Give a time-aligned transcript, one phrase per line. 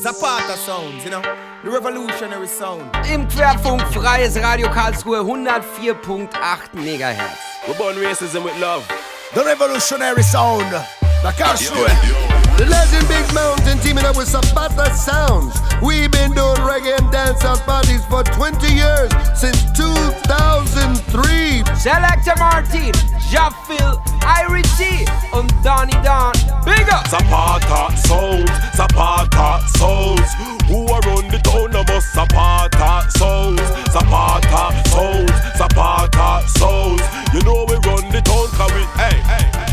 [0.00, 1.20] Zapata Soundz, you know,
[1.64, 2.82] the revolutionary sound.
[3.10, 6.30] Im Querfunk Freies Radio Karlsruhe 104.8
[6.74, 7.38] MHz.
[7.66, 8.86] We burn racism with love.
[9.34, 10.70] The revolutionary sound.
[10.70, 12.27] The Karlsruhe.
[12.58, 15.54] The legend Big Mountain teaming up with Zapata Soundz.
[15.80, 21.62] We've been doing reggae and dancehall parties for 20 years, since 2003.
[21.78, 22.90] Selecta Martin,
[23.30, 26.34] Jah Phil, Irie T und Donny Don.
[26.66, 26.98] Bigger!
[27.06, 30.26] Zapata souls, Zapata souls.
[30.66, 32.10] Who are run the town of us?
[32.12, 33.62] Zapata souls,
[33.94, 37.02] Zapata souls, Zapata souls.
[37.32, 39.67] You know we run the town, cause we, hey, hey, hey.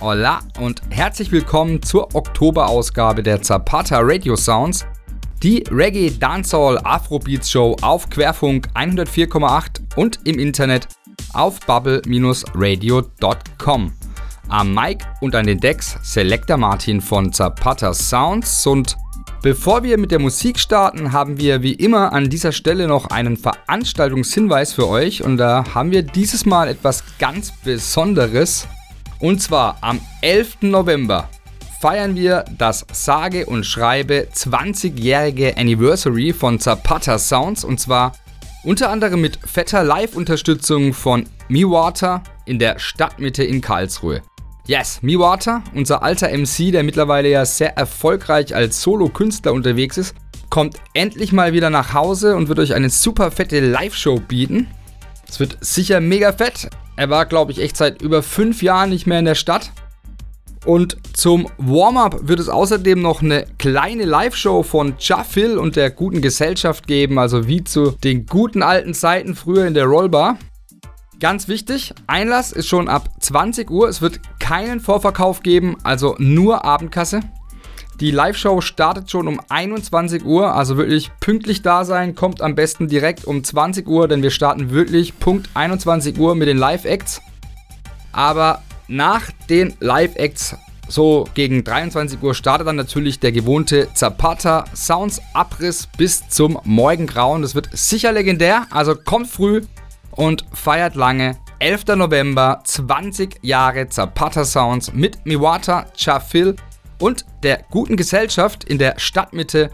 [0.00, 4.86] Hola und herzlich willkommen zur Oktoberausgabe der Zapata Radio Sounds,
[5.42, 10.86] die Reggae Dancehall Afrobeats Show auf Querfunk 104,8 und im Internet
[11.32, 13.92] auf bubble-radio.com.
[14.48, 18.96] Am Mic und an den Decks Selector Martin von Zapata Sounds und
[19.42, 23.36] bevor wir mit der Musik starten, haben wir wie immer an dieser Stelle noch einen
[23.36, 28.68] Veranstaltungshinweis für euch und da haben wir dieses Mal etwas ganz Besonderes.
[29.20, 30.58] Und zwar am 11.
[30.62, 31.28] November
[31.80, 38.12] feiern wir das sage und schreibe 20-jährige Anniversary von Zapata Sounds und zwar
[38.64, 44.22] unter anderem mit fetter Live-Unterstützung von Miwater in der Stadtmitte in Karlsruhe.
[44.66, 50.14] Yes, Miwater, unser alter MC, der mittlerweile ja sehr erfolgreich als Solo-Künstler unterwegs ist,
[50.50, 54.68] kommt endlich mal wieder nach Hause und wird euch eine super fette Live-Show bieten.
[55.28, 56.70] Es wird sicher mega fett.
[56.96, 59.70] Er war, glaube ich, echt seit über fünf Jahren nicht mehr in der Stadt.
[60.64, 66.20] Und zum Warm-up wird es außerdem noch eine kleine Live-Show von Jaffil und der guten
[66.20, 70.38] Gesellschaft geben, also wie zu den guten alten Zeiten früher in der Rollbar.
[71.20, 73.88] Ganz wichtig, Einlass ist schon ab 20 Uhr.
[73.88, 77.20] Es wird keinen Vorverkauf geben, also nur Abendkasse.
[78.00, 82.14] Die Live-Show startet schon um 21 Uhr, also wirklich pünktlich da sein.
[82.14, 86.46] Kommt am besten direkt um 20 Uhr, denn wir starten wirklich Punkt 21 Uhr mit
[86.46, 87.20] den Live-Acts.
[88.12, 90.54] Aber nach den Live-Acts,
[90.86, 97.42] so gegen 23 Uhr, startet dann natürlich der gewohnte Zapata Sounds Abriss bis zum Morgengrauen.
[97.42, 99.62] Das wird sicher legendär, also kommt früh
[100.12, 101.36] und feiert lange.
[101.58, 101.96] 11.
[101.96, 106.54] November, 20 Jahre Zapata Sounds mit Miwata Chafil
[106.98, 109.70] und der guten Gesellschaft in der Stadtmitte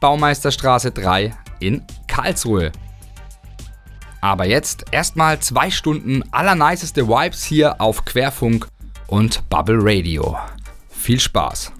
[0.00, 2.72] Baumeisterstraße 3 in Karlsruhe.
[4.20, 8.68] Aber jetzt erstmal zwei Stunden allerniceste Vibes hier auf Querfunk
[9.06, 10.36] und Bubble Radio.
[10.88, 11.75] Viel Spaß!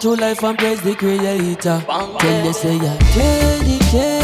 [0.00, 1.82] to life and praise the creator.
[2.18, 4.17] Tell you say I did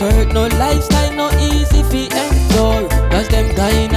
[0.00, 2.88] hurt, no lifestyle, no easy fi endure.
[3.10, 3.94] Cause them dying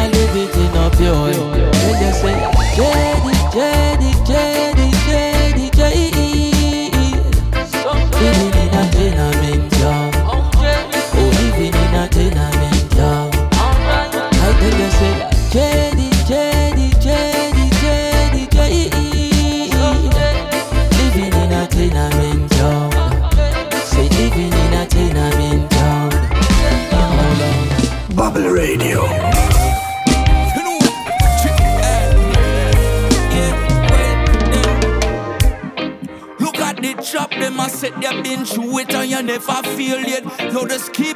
[39.49, 40.23] I feel it.
[40.53, 41.12] Yo, just keep.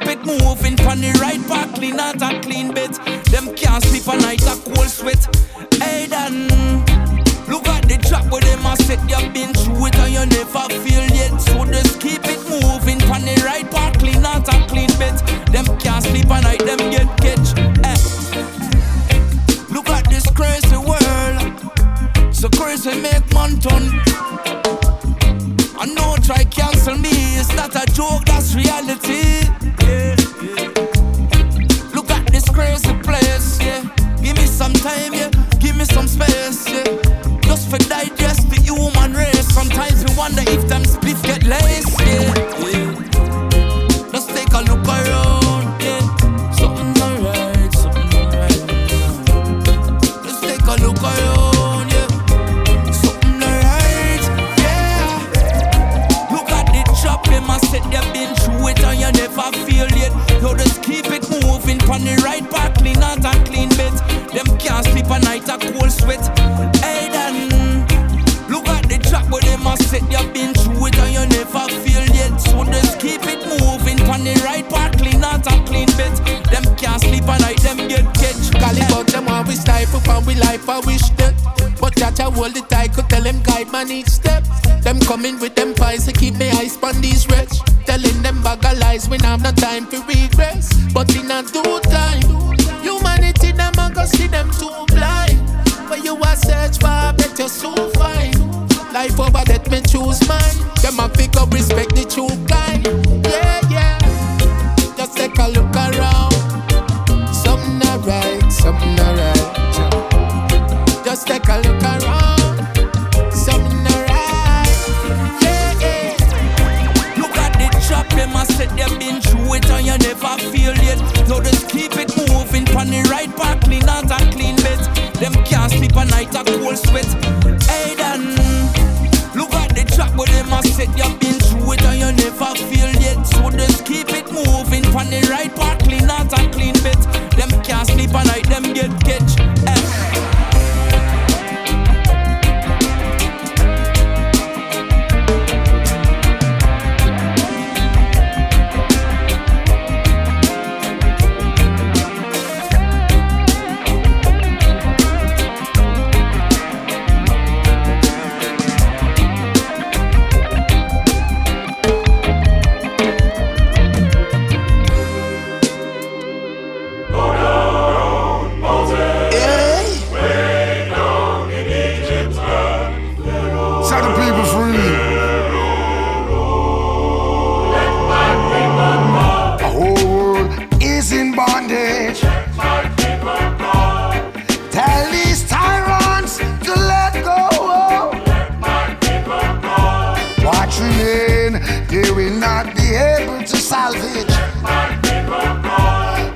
[192.38, 194.28] Not be able to salvage.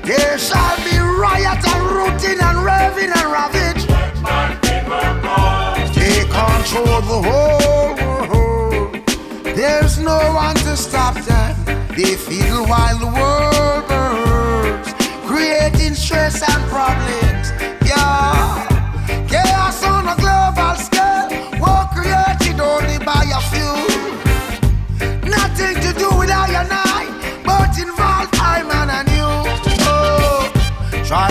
[0.03, 3.83] There shall be riot and rooting and raving and ravage.
[5.95, 9.55] They control the whole world.
[9.55, 11.55] There's no one to stop them.
[11.95, 14.93] They fiddle while the world burns,
[15.25, 17.32] creating stress and problems.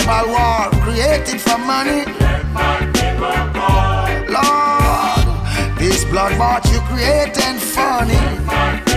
[0.03, 2.05] Tribal war created for money.
[4.29, 8.92] Lord, this bloodbath you creating funny.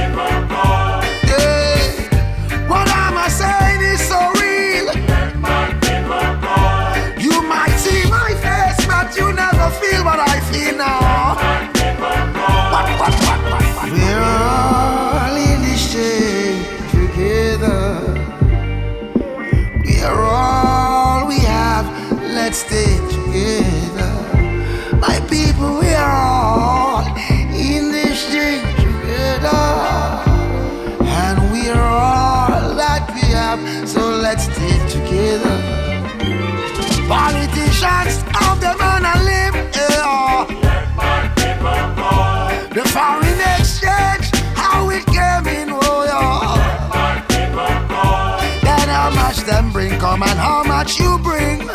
[50.16, 51.60] Come and how much you bring.
[51.60, 51.68] to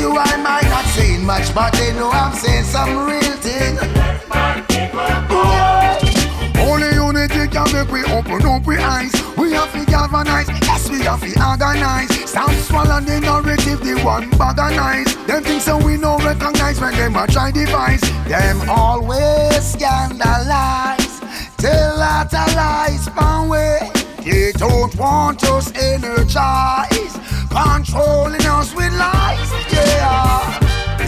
[0.00, 3.78] you I might not saying much, but they know I'm saying some real thing.
[6.58, 9.12] Only unity can make we open up we eyes.
[9.36, 12.10] We have to galvanize, yes we have to organize.
[12.28, 15.14] Stop swallow the narrative, the one organize.
[15.26, 18.00] Them things so we no recognize when them a try devise.
[18.26, 21.20] Them always scandalize,
[21.58, 23.08] tell lot of lies
[23.48, 24.09] way.
[24.24, 27.18] They don't want us energized,
[27.50, 29.50] controlling us with lies.
[29.72, 30.58] Yeah.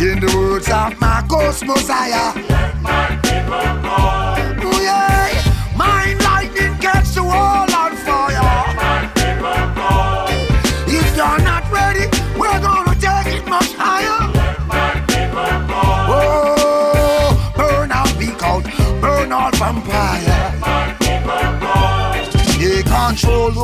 [0.00, 2.32] In the words of Marcus Mosiah.
[4.64, 5.28] Oh yeah,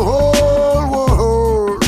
[0.02, 1.83] whole world.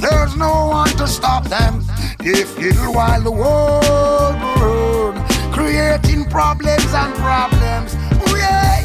[0.00, 1.84] There's no one to stop them.
[2.18, 5.14] They fiddle while the world burn,
[5.52, 7.94] creating problems and problems.
[8.26, 8.82] Oh yeah,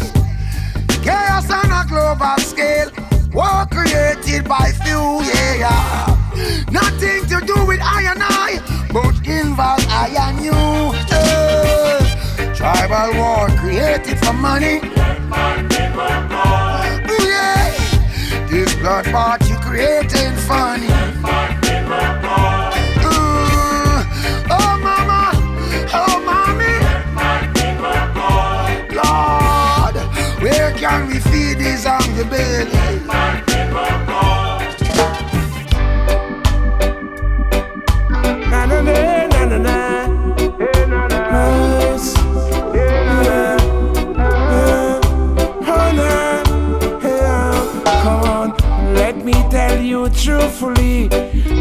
[1.02, 2.92] chaos on a global scale,
[3.34, 5.22] war created by few.
[5.24, 6.66] Yeah, yeah.
[6.72, 8.60] nothing to do with I and I,
[8.92, 10.94] but involve I and you.
[11.12, 14.82] Eh, Tribal war created for money.
[14.84, 14.96] Oh
[15.72, 16.69] yeah,
[18.80, 20.88] this bloodbath you creating funny.
[24.52, 25.32] Oh mama,
[25.94, 26.76] oh mommy,
[28.96, 29.96] Lord,
[30.42, 33.49] where can we feed these hungry belly?
[50.14, 51.06] Truthfully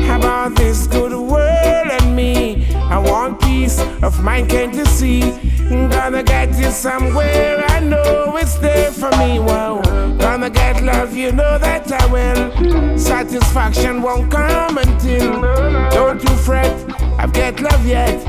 [0.08, 2.66] about this good world and me.
[2.74, 5.32] I want peace of mind, can't you see?
[5.68, 9.38] Gonna get you somewhere, I know it's there for me.
[9.38, 9.82] Wow,
[10.18, 12.98] gonna get love, you know that I will.
[12.98, 15.42] Satisfaction won't come until.
[15.90, 16.74] Don't you fret,
[17.18, 18.24] I've got love yet.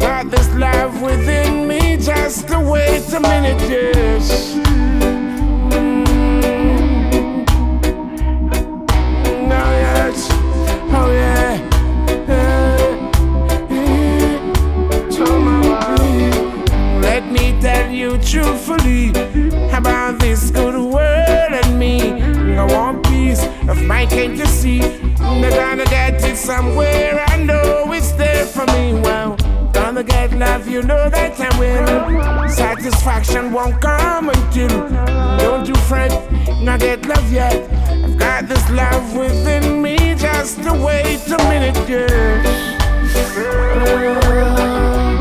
[0.00, 4.71] Got this love within me, just wait a minute, yes.
[18.32, 19.10] Truthfully
[19.76, 22.00] about this good world and me.
[22.56, 24.80] I want peace of mind, can't you see?
[25.20, 28.94] I'm gonna get it somewhere, I know it's there for me.
[28.94, 29.36] Well,
[29.74, 32.48] gonna get love, you know that I will.
[32.48, 34.88] Satisfaction won't come until
[35.36, 36.10] don't you fret,
[36.62, 37.70] not get love yet.
[38.02, 42.78] I've got this love within me, just to wait a minute, yes.
[43.36, 45.11] Oh,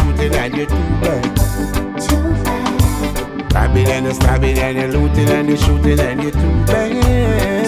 [0.00, 1.22] shooting and you're too bad.
[2.00, 3.50] Too bad.
[3.50, 6.90] Stabbing and you're stabbing and you're looting and you're shooting and you're too bad.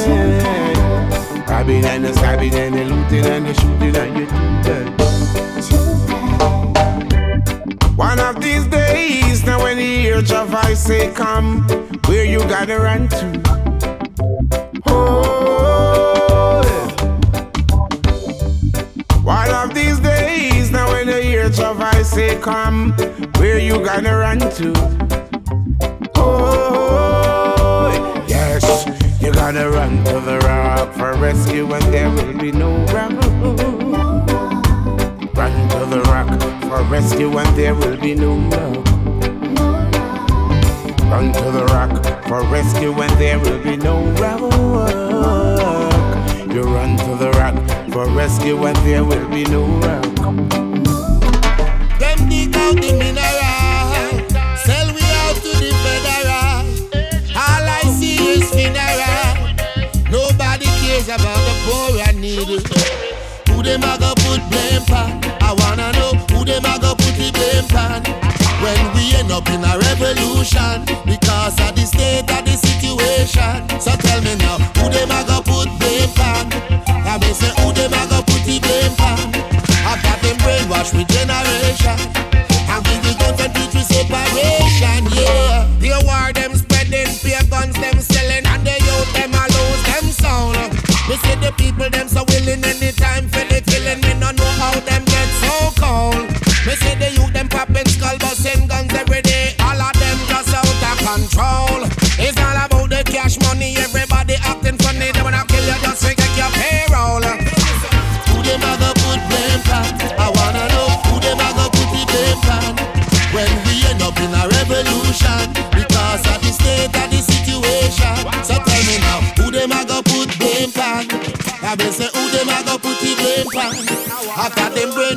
[0.05, 0.11] Too
[0.42, 1.47] bad.
[1.47, 5.03] Stabbing and you're stabbing and you're looting and you're shooting and you're too bad.
[7.97, 11.66] One of these days, now when you hear your voice say, Come,
[12.07, 13.62] where you gotta run to?
[22.12, 22.92] say come,
[23.38, 24.72] where you gonna run to?
[26.14, 27.88] Oh,
[28.29, 28.62] yes,
[29.22, 33.12] you're gonna run to the rock for rescue and there will be no rock.
[35.35, 36.29] Run to the rock
[36.68, 38.87] for rescue and there will be no rock.
[41.11, 41.92] Run to the rock
[42.29, 44.40] for rescue and there will be no rock.
[46.53, 47.57] You run to the rock
[47.90, 50.62] for rescue and there will be no rock.
[63.72, 65.20] dem a go put blame pan?
[65.40, 68.04] I wanna know who dem a go put the blame pan.
[68.61, 73.64] When we end up in a revolution because of the state of the situation.
[73.80, 76.52] So tell me now, who dem a go put blame pan?
[77.08, 79.32] I mean say who dem a go put the blame pan?
[79.88, 82.21] I got them brainwashed with generation.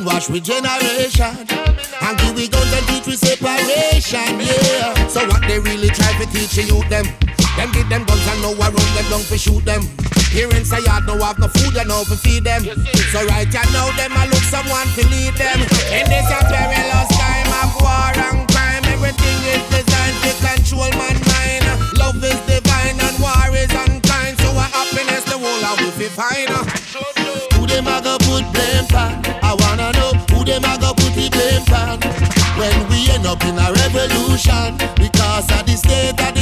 [0.06, 1.34] wash generation
[2.00, 4.94] And give we guns and teach with separation, yeah.
[5.10, 7.04] So what they really try to teach you them.
[7.58, 9.82] Them give them guns and no one run them down to shoot them.
[10.30, 12.62] Parents say yard no have no food and no to feed them.
[13.10, 15.58] So right I know them I look someone to lead them.
[15.90, 21.18] In this a perilous time of war and crime, everything is designed to control man
[21.34, 21.66] mind.
[21.98, 24.38] Love is divine and war is unkind.
[24.38, 26.50] So what happiness the whole of we find.
[27.58, 29.25] Who them I go put blame for?
[33.26, 36.35] Up in a revolution because of the state of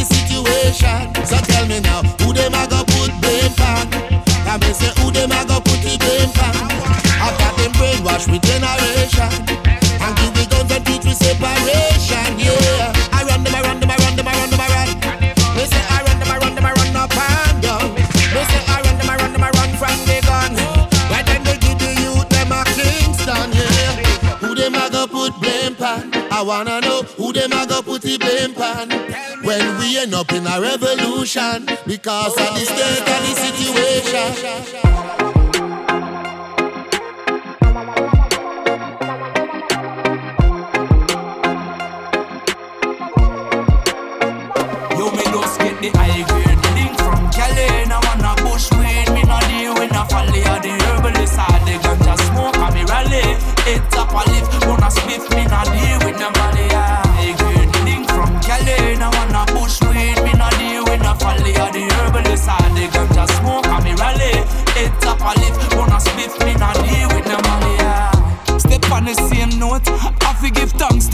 [30.04, 34.83] end up in a revolution because of the state of the situation.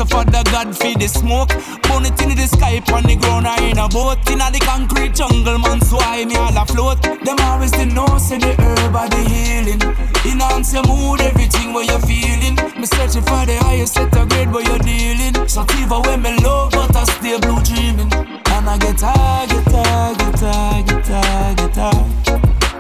[0.01, 1.53] To Father God for the smoke.
[1.85, 4.17] Burn it in the sky, on the ground or in a boat.
[4.33, 7.03] In the concrete jungle, man, so I me all afloat.
[7.03, 9.81] Them always the know, say the herb are the healing.
[10.25, 12.57] Enhance your mood, everything what you're feeling.
[12.81, 15.37] Me searching for the highest set of grade where you're dealing.
[15.49, 18.09] Sativa when me love, but I stay blue dreaming.
[18.57, 22.05] And I get high, get high, get high, get high, get high.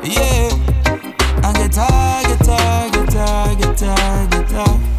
[0.05, 0.49] Yeah.
[1.45, 4.90] I get high, get high, get high, get high, get high.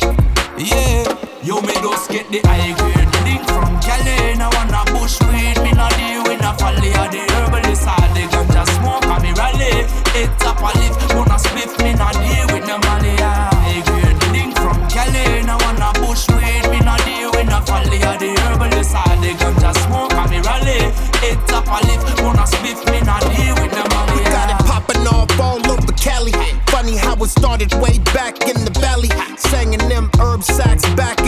[2.11, 4.35] Get the high grade link from Cali.
[4.35, 6.91] Now on a bush weed, me no deal with no folly.
[6.99, 9.87] Or the herbalist or the ganja smoke, and me rally.
[10.19, 13.15] It up a lift, wanna spliff, me no deal with no money.
[13.15, 15.47] High grade link from Cali.
[15.47, 18.03] Now on a bush weed, me no deal with no folly.
[18.03, 20.91] Or the herbalist or the ganja smoke, and me rally.
[21.23, 24.19] It up a lift, wanna spliff, me no deal with no money.
[24.19, 26.35] We got it popping off all over Cali.
[26.67, 29.09] Funny how it started way back in the valley.
[29.37, 31.20] Singing them herb sacks back the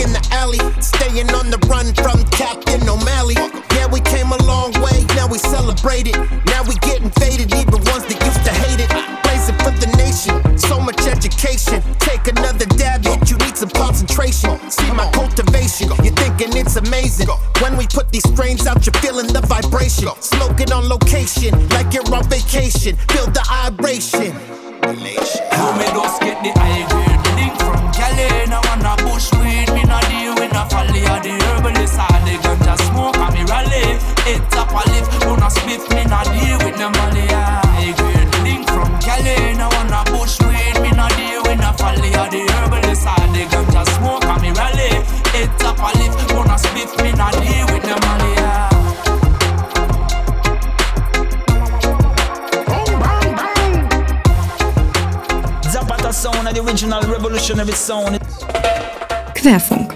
[0.53, 0.81] alley.
[0.81, 3.35] Staying on the run from Captain O'Malley.
[3.75, 6.17] Yeah, we came a long way, now we celebrate it.
[6.45, 8.89] Now we getting faded, even ones that used to hate it.
[9.23, 11.81] Blazing for the nation, so much education.
[11.99, 14.59] Take another dab hit, you need some concentration.
[14.69, 17.27] See my cultivation, you're thinking it's amazing.
[17.61, 20.09] When we put these strains out, you're feeling the vibration.
[20.19, 22.95] Smoking on location, like you're on vacation.
[23.09, 24.33] Feel the vibration.
[25.93, 26.82] Just get the high
[56.65, 58.19] original revolutionary sound.
[59.35, 59.89] Querfunk.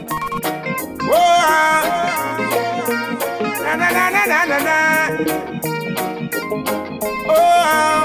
[3.64, 4.78] Na na na na na na na.
[7.30, 7.97] Oh,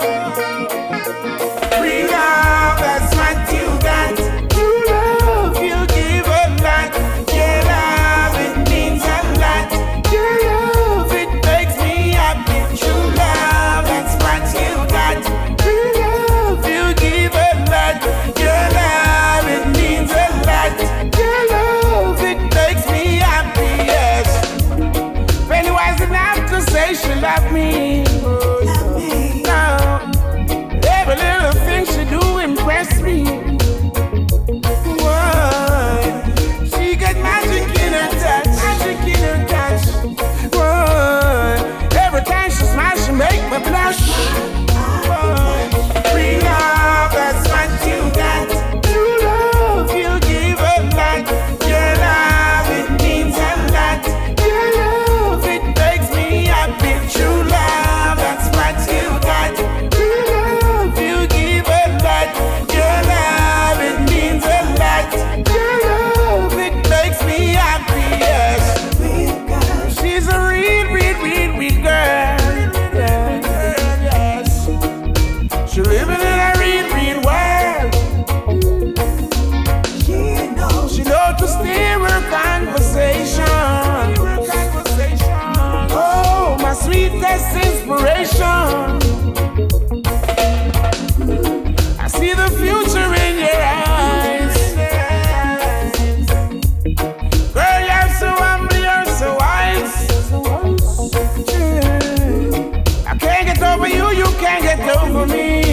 [103.72, 105.71] over you, you can't get over me.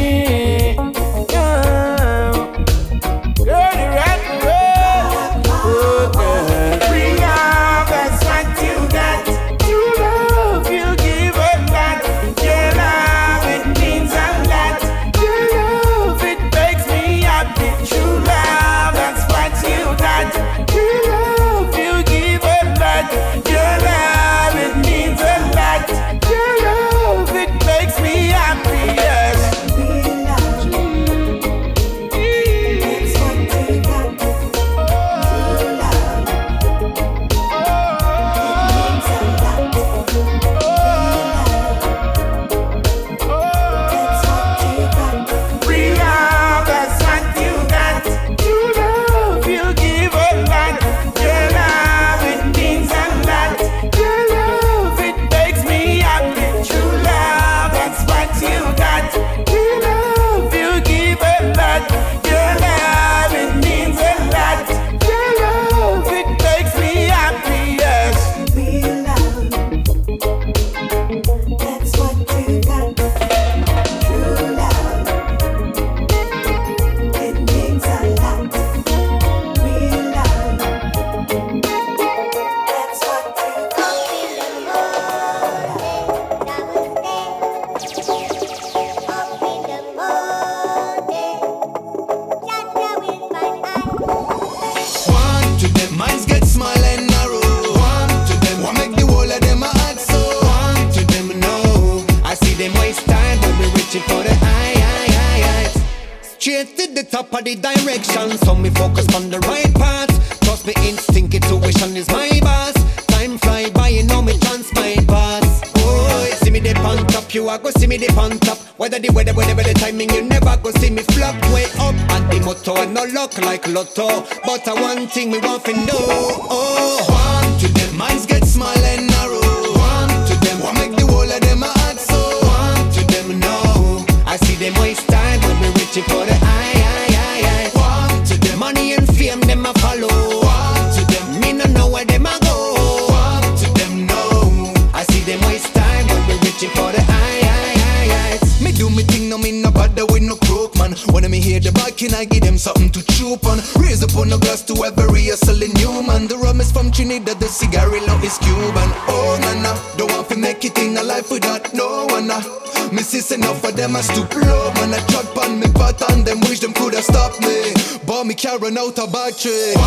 [169.29, 169.78] Out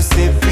[0.00, 0.49] você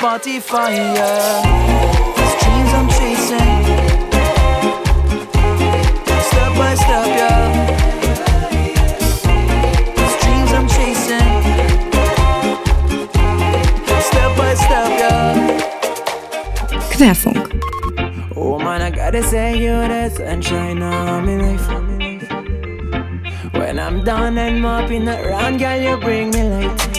[0.00, 0.72] Spotify.
[0.96, 1.44] Yeah,
[2.16, 3.52] these dreams I'm chasing.
[6.28, 7.44] Step by step, yeah.
[9.98, 11.30] These dreams I'm chasing.
[14.08, 15.34] Step by step, yeah.
[16.96, 17.48] Querfunk.
[18.36, 21.68] Oh man, I gotta say you're the sunshine of my life.
[23.52, 26.89] When I'm down and mopping around, girl, you bring me light.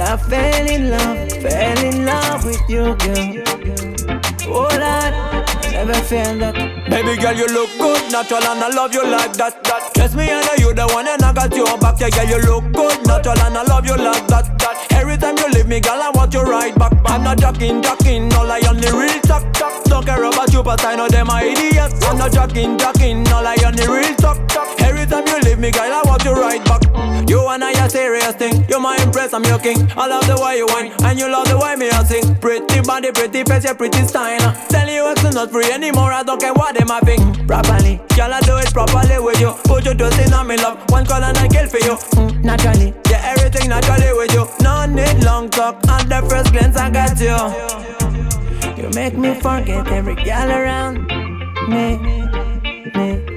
[0.00, 4.26] I fell in love, fell in love with you, girl.
[4.48, 6.54] Oh Lord, I never felt that.
[6.90, 9.62] Baby girl, you look good, natural, and I love you like that.
[9.64, 9.94] that.
[9.94, 11.98] Trust me, I know you the one, and I got your back.
[12.00, 14.58] Yeah, girl, you look good, natural, and I love you like that.
[14.58, 14.92] that.
[14.92, 16.92] Every time you leave me, girl, I want you right back.
[17.06, 19.84] I'm not joking, joking, all I only real talk, talk.
[19.84, 22.04] Don't care about you, but I know them are idiots.
[22.04, 24.75] I'm not joking, joking, all I only real talk, talk.
[25.58, 26.82] Me, girl, I want you right back.
[27.28, 28.64] You and I a serious thing.
[28.68, 29.90] You're my impress, I'm your king.
[29.96, 32.36] I love the way you whine, and you love the way me I sing.
[32.36, 34.52] Pretty body, pretty face, you're pretty style.
[34.68, 36.12] Tell you it's not free anymore.
[36.12, 37.46] I don't care what them a think.
[37.46, 39.52] Properly, girl, I do it properly with you.
[39.64, 40.78] Put your trust in me, love.
[40.90, 41.96] One call and I kill for you.
[42.20, 44.46] Mm, naturally, yeah, everything naturally with you.
[44.60, 45.80] No need long talk.
[45.88, 47.40] On the first glance, I got you.
[48.76, 51.06] You make me forget every girl around
[51.68, 51.96] me,
[52.94, 53.35] me.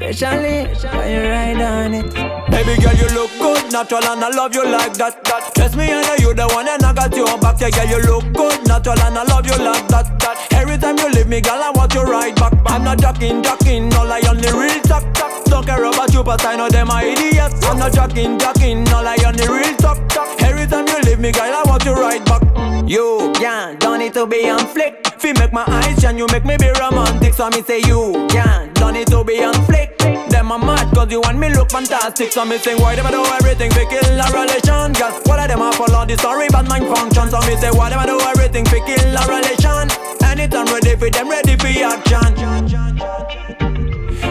[0.00, 2.14] Especially when you ride on it.
[2.50, 5.24] Baby girl, you look good, natural, and I love you like that.
[5.24, 5.54] that.
[5.54, 7.60] Trust me, I know you the one, and I got your back.
[7.60, 10.06] Yeah, girl, you look good, natural, and I love you like that.
[10.20, 10.52] that.
[10.52, 12.54] Every time you leave me, girl, I want you right back.
[12.66, 15.44] I'm not joking, joking, all I only real talk, talk.
[15.46, 17.64] Don't care about you, but I know them are idiots.
[17.66, 20.40] I'm not joking, joking, all I only real talk, talk.
[20.42, 22.42] Every time you leave me, girl, I want you right back.
[22.88, 25.06] You, yeah, don't need to be on flick.
[25.18, 27.34] Fi make my eyes shine, you make me be romantic.
[27.34, 29.96] So me say you, yeah, need to be on flick.
[30.30, 32.32] Them are mad cause you want me look fantastic.
[32.32, 34.92] So me sing why them I do everything fi kill a relation.
[34.92, 37.28] Girl, what are them a follow the story but mind function.
[37.30, 39.88] So me say why them I do everything fi kill a relation.
[40.22, 42.68] Anytime ready for them, ready for action.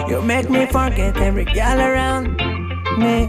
[0.09, 2.37] You make me forget every gal around
[2.97, 3.27] me,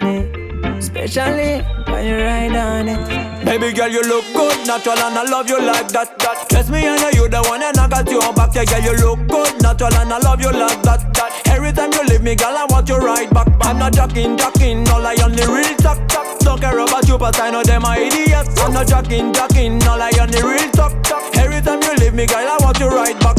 [0.00, 0.43] me.
[0.78, 3.44] Especially when you ride on it.
[3.44, 6.18] Baby girl, you look good, natural, and I love you like that.
[6.18, 6.48] that.
[6.48, 8.54] Trust me, I know you the one, and I got your back.
[8.54, 11.12] Yeah, girl, you look good, natural, and I love you like that.
[11.14, 11.48] that.
[11.48, 13.48] Every time you leave me, girl, I want you right back.
[13.60, 16.38] I'm not joking, joking, all I only real talk, talk.
[16.40, 18.58] Don't care about you, but I know them are idiots.
[18.60, 21.36] I'm not joking, joking, all I only real talk, talk.
[21.36, 23.36] Every time you leave me, girl, I want you right back.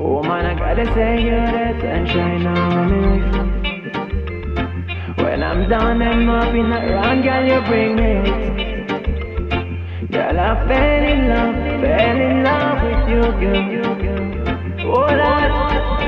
[0.00, 3.17] Oh man, I gotta say you're the sunshine of my
[5.36, 5.58] life.
[5.58, 8.48] Come down and up in the round, girl, you bring it.
[10.10, 13.68] Girl, I fell in love, fell in love with you, girl.
[14.86, 15.50] Oh, Lord,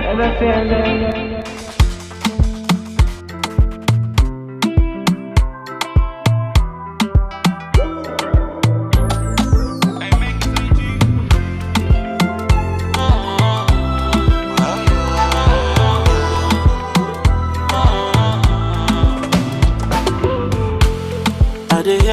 [0.03, 1.60] never feel love.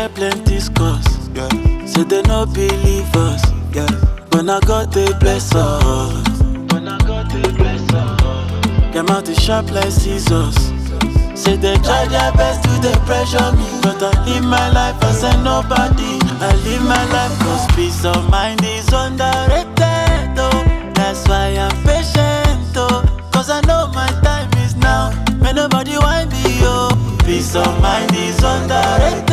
[0.08, 1.30] Hear plenty scores.
[1.34, 1.50] Yeah.
[1.86, 3.44] Say they no believe us.
[3.74, 3.90] Yeah.
[4.32, 6.42] When I got they bless us.
[6.72, 8.94] When I got they bless us.
[8.94, 10.56] Them out the sharp like scissors.
[11.40, 13.68] Say they try their best to they pressure me.
[13.82, 16.20] But I live my life as a nobody.
[16.42, 20.38] I live my life cause peace of mind is underrated.
[20.38, 20.64] Oh.
[20.96, 22.76] That's why I'm patient.
[22.76, 23.04] Oh.
[23.32, 25.12] Cause I know my time is now.
[25.42, 26.60] May nobody want me.
[26.62, 26.90] Oh.
[27.26, 29.27] Peace of mind is underrated.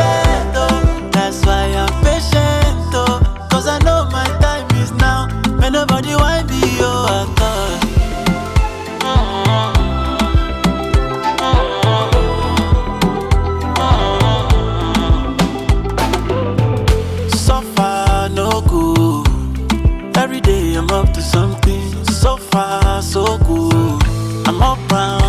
[23.37, 25.24] I'm and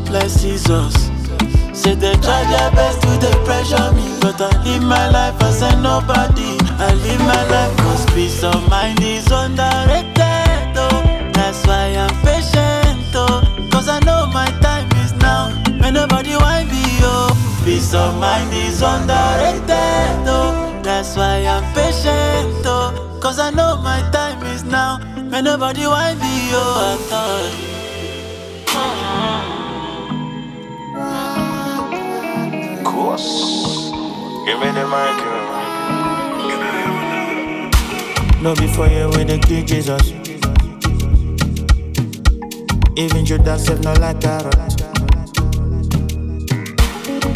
[0.00, 0.94] Sharp like scissors.
[1.76, 4.18] Say they try their best to they pressure me.
[4.20, 6.56] But I live my life as a nobody.
[6.78, 10.76] I live my life cause peace of mind is underrated.
[10.76, 11.02] Oh.
[11.32, 13.14] That's why I'm patient.
[13.14, 13.42] Oh.
[13.72, 15.50] Cause I know my time is now.
[15.80, 16.82] May nobody want me.
[17.02, 17.62] Oh.
[17.64, 20.28] Peace of mind is underrated.
[20.28, 20.80] Oh.
[20.82, 22.64] That's why I'm patient.
[22.66, 23.18] Oh.
[23.20, 24.98] Cause I know my time is now.
[25.16, 26.50] May nobody want me.
[26.52, 26.98] Oh.
[26.98, 27.69] At all.
[34.50, 35.16] Give me the mic.
[38.42, 40.10] No before you with the key Jesus.
[42.96, 44.56] Even Judas said no like carrot.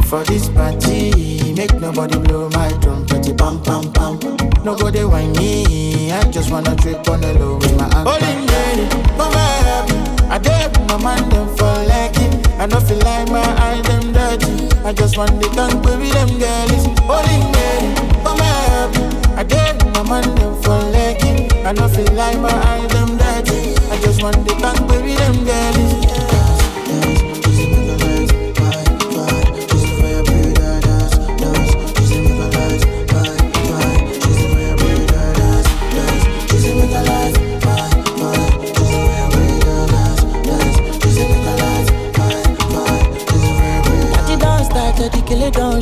[0.06, 3.38] For this party, make nobody blow my trumpet.
[3.38, 4.18] Pam pam pam.
[4.64, 6.10] Nobody whine me.
[6.10, 8.08] I just wanna trip on the low with my hand.
[8.08, 9.94] Holding ready, mama happy.
[10.34, 12.23] I dare my man them for like it.
[12.58, 14.68] I don't feel like my eyes them dirty.
[14.84, 16.84] I just want the tongue baby them girlies.
[17.00, 17.90] Holding ready,
[18.22, 19.04] mama happy.
[19.36, 21.52] I dare my man them for it.
[21.66, 23.74] I don't feel like my eyes them dirty.
[23.90, 26.03] I just want the tongue baby them girlies.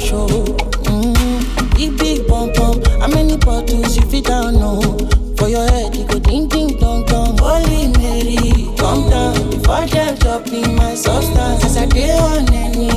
[0.02, 0.26] Show.
[0.26, 1.76] Mm-hmm.
[1.76, 4.54] Big big bump bump, how many bottles you fit down?
[4.54, 4.80] No,
[5.36, 7.38] for your head you go ding ding dong dong.
[7.38, 8.36] Holy Mary,
[8.76, 11.64] calm down before them drop in my substance.
[11.64, 12.91] As I get on any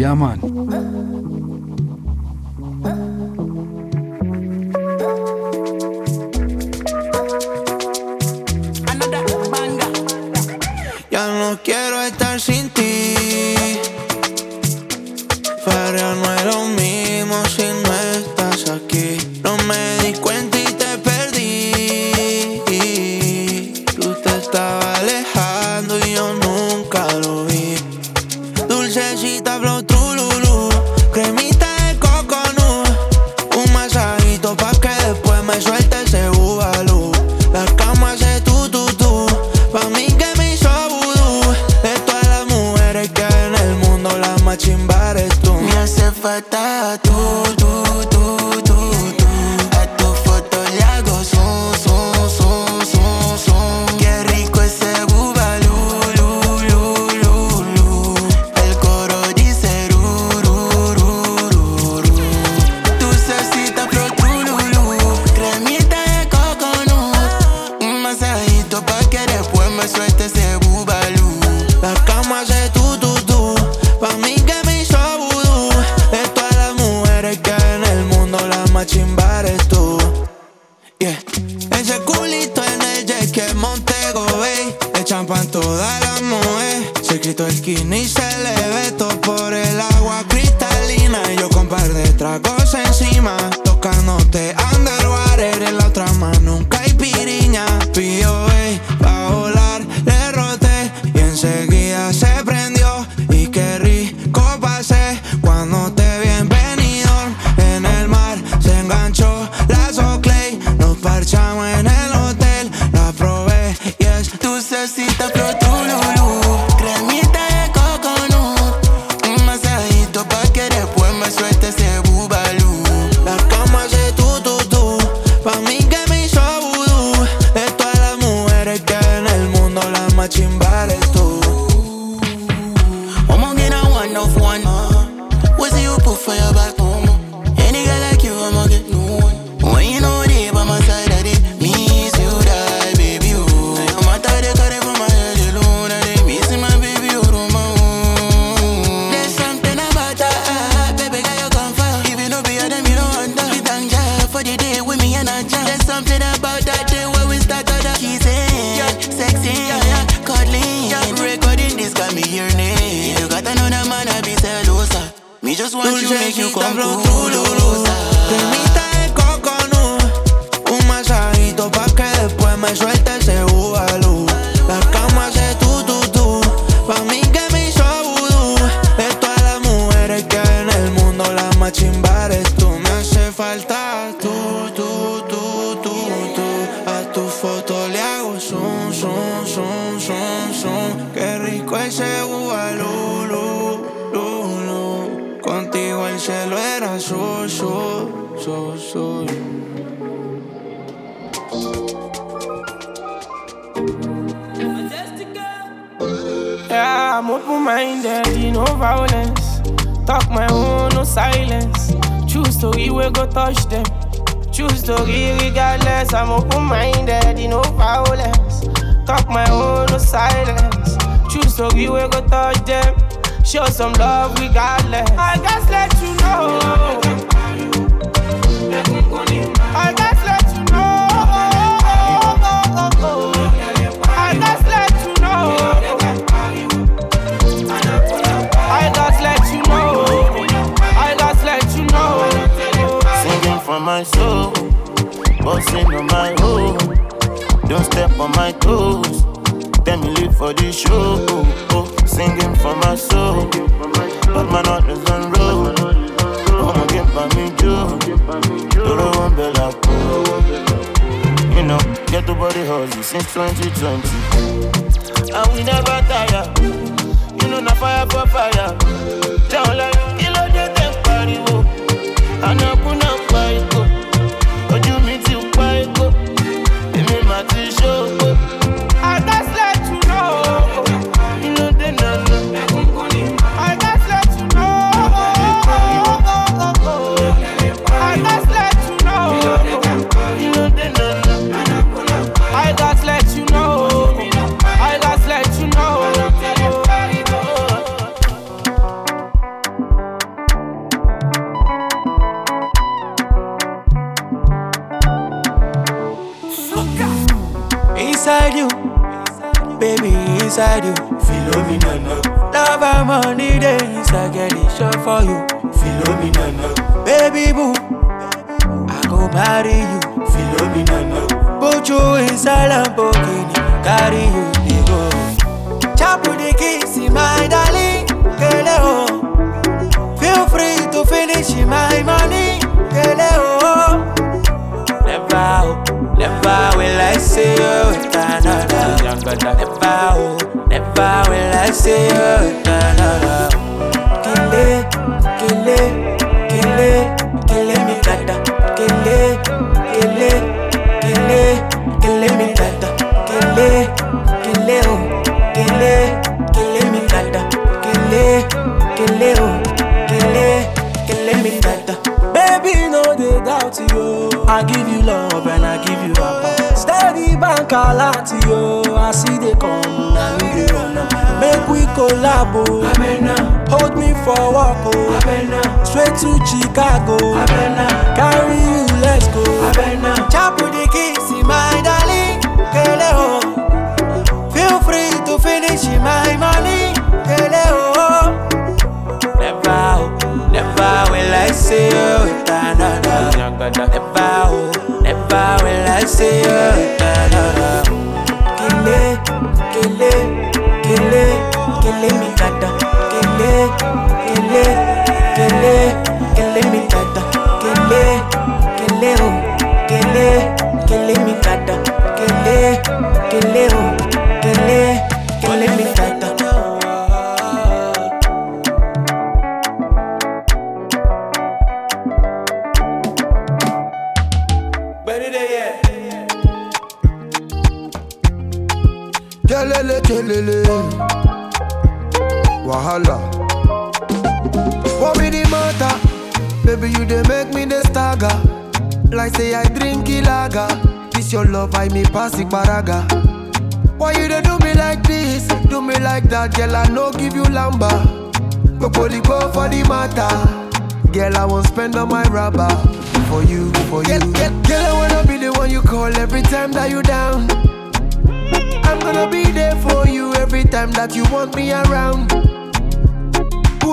[0.00, 0.49] Ja, Mann.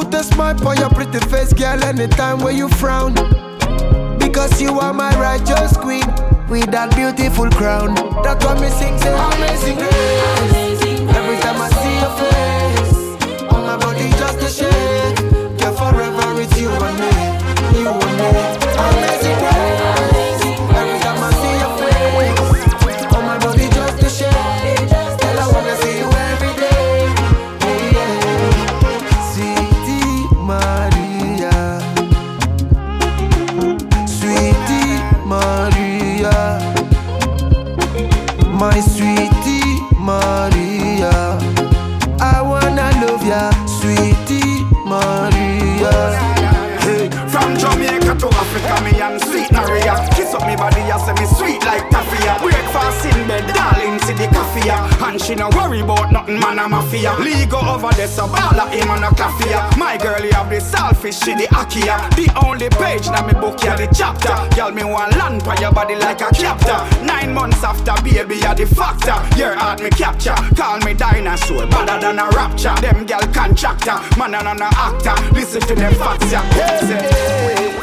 [0.09, 3.13] Put a smile on your pretty face, girl, anytime when you frown.
[4.17, 6.07] Because you are my righteous queen
[6.47, 7.93] with that beautiful crown.
[8.23, 10.66] That's what me sing, say amazing grace.
[55.27, 57.11] She no worry about nothing, man, I'm mafia.
[57.19, 59.51] Lego over there, so ball of him on a coffee.
[59.77, 61.99] My girl, you have the selfish, she the akia.
[62.15, 64.31] The only page now me book ya the chapter.
[64.55, 66.79] Girl, me want land for your body like a captor.
[67.03, 69.19] Nine months after, baby, you the factor.
[69.37, 72.75] Your heart me capture, call me dinosaur, better than a rapture.
[72.79, 75.15] Them girl contractor, man and an actor.
[75.33, 76.31] Listen to them facts.
[76.31, 77.75] Hey,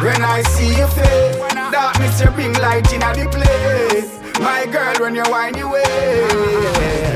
[0.00, 1.36] when I see your face,
[1.70, 4.19] darkness you bring light in the place.
[4.40, 7.09] My girl, when you whine your way.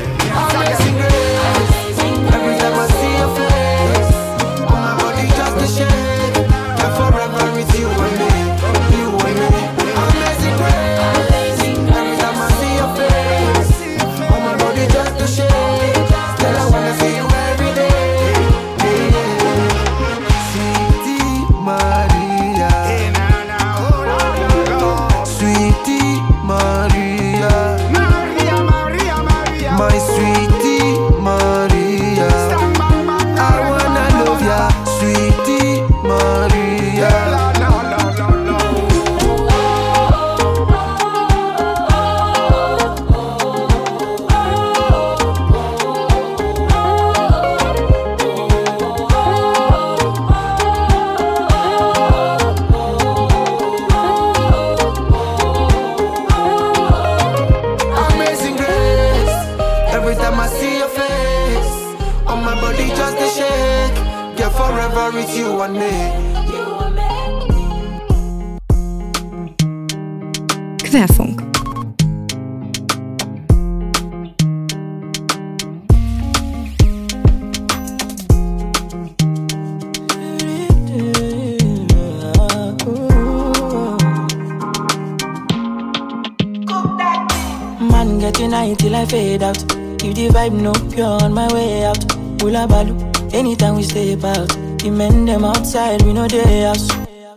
[92.67, 92.95] Balu,
[93.33, 94.49] anytime we step out.
[94.79, 96.87] The men them outside, we know they house.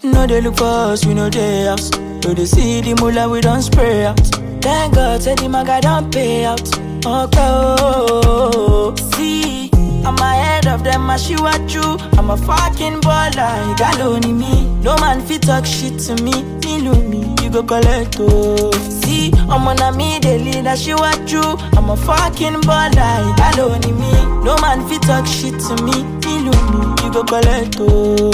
[0.02, 1.90] No they look for us, we know they house.
[1.92, 4.20] No they see the mullah, we don't spray out.
[4.60, 6.60] Thank God, say the maga don't pay out.
[7.06, 9.70] Okay, oh, see,
[10.05, 11.96] I'm ahead of them, I shoot at you.
[12.18, 14.66] I'm a fucking baller, you got only me.
[14.82, 18.97] No man fit talk shit to me, me me, you go collect oh.
[19.10, 21.40] I'm on a me, the leader, she what you.
[21.76, 24.12] I'm a fucking baller, you got only me.
[24.44, 28.30] No man fit talk shit to me, me me, you go collect oh.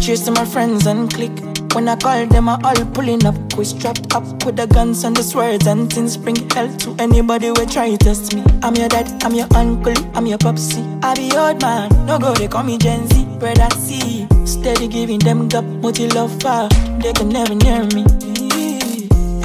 [0.00, 1.32] Cheers to my friends and click.
[1.74, 3.34] When I call them, I all pulling up.
[3.56, 6.16] We strapped up with the guns and the swords and things.
[6.16, 8.44] Bring hell to anybody who try to test me.
[8.62, 10.82] I'm your dad, I'm your uncle, I'm your popsy.
[11.02, 13.24] I be old man, no go, they call me Gen Z.
[13.40, 14.26] brother see.
[14.46, 16.68] Steady giving them gap, multi love far.
[17.00, 18.15] They can never near me.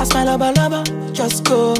[0.01, 1.75] I smile lover, lover, just go.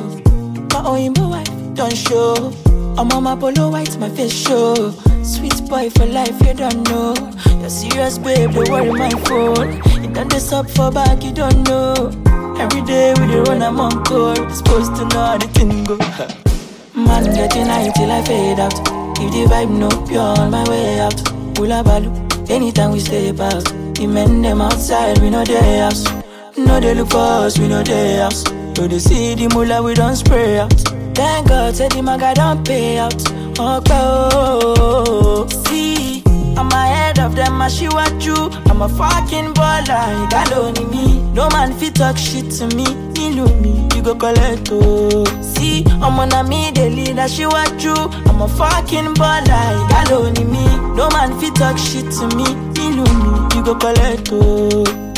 [0.73, 2.53] My own wife, don't show.
[2.95, 4.91] I'm on my polo white, my face show.
[5.23, 7.15] Sweet boy for life, you don't know.
[7.59, 9.81] You're serious, babe, don't worry my phone.
[10.03, 12.11] You done this up for back, you don't know.
[12.59, 14.35] Every day we dey run, I'm on call.
[14.51, 15.97] Supposed to know the thing go.
[16.95, 18.75] Man, getting high till I fade out.
[19.19, 21.19] If the vibe no pure, on my way out.
[21.57, 22.11] Hula balu,
[22.51, 23.65] anytime we step out.
[23.95, 26.20] The men them outside, we know their house.
[26.57, 28.43] No they look for us, we know they house.
[28.77, 30.73] No they see the mula, we don't spray out.
[31.15, 33.13] Thank God, say the maga don't pay out.
[33.59, 36.23] Oh, see,
[36.57, 38.35] I'm ahead of them, I she what you.
[38.69, 41.21] I'm a fucking baller, you only me.
[41.33, 42.85] No man fit talk shit to me.
[43.31, 45.23] Know me, you go collect oh.
[45.41, 47.93] See, I'm on a me, the leader, she what you.
[47.93, 50.65] I'm a fucking baller, you only me.
[50.97, 52.43] No man fit talk shit to me.
[52.91, 55.10] Know me, you go collect oh.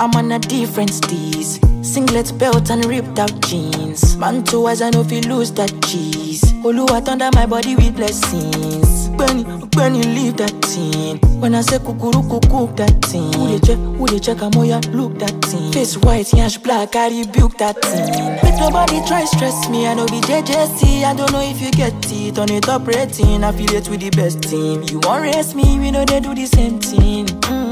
[0.00, 1.58] I'm on a different steez.
[1.84, 4.16] Singlet belt and ripped out jeans.
[4.16, 6.42] Man, two eyes, I know if you lose that cheese.
[6.62, 9.08] Oluwa under my body with blessings.
[9.18, 9.44] Benny,
[9.74, 11.18] Benny, leave that thing.
[11.40, 13.32] When I say kukuru, cook that thing.
[13.32, 15.72] Who they check, who they check, I'm ya, look that thing.
[15.72, 18.34] Face white, yash black, I rebuke that thing.
[18.44, 21.02] Make nobody try stress me, I know be JJC.
[21.02, 22.38] I don't know if you get it.
[22.38, 24.84] On it up rating, affiliate with the best team.
[24.84, 27.26] You want race me, we know they do the same thing.
[27.26, 27.67] Mm-hmm.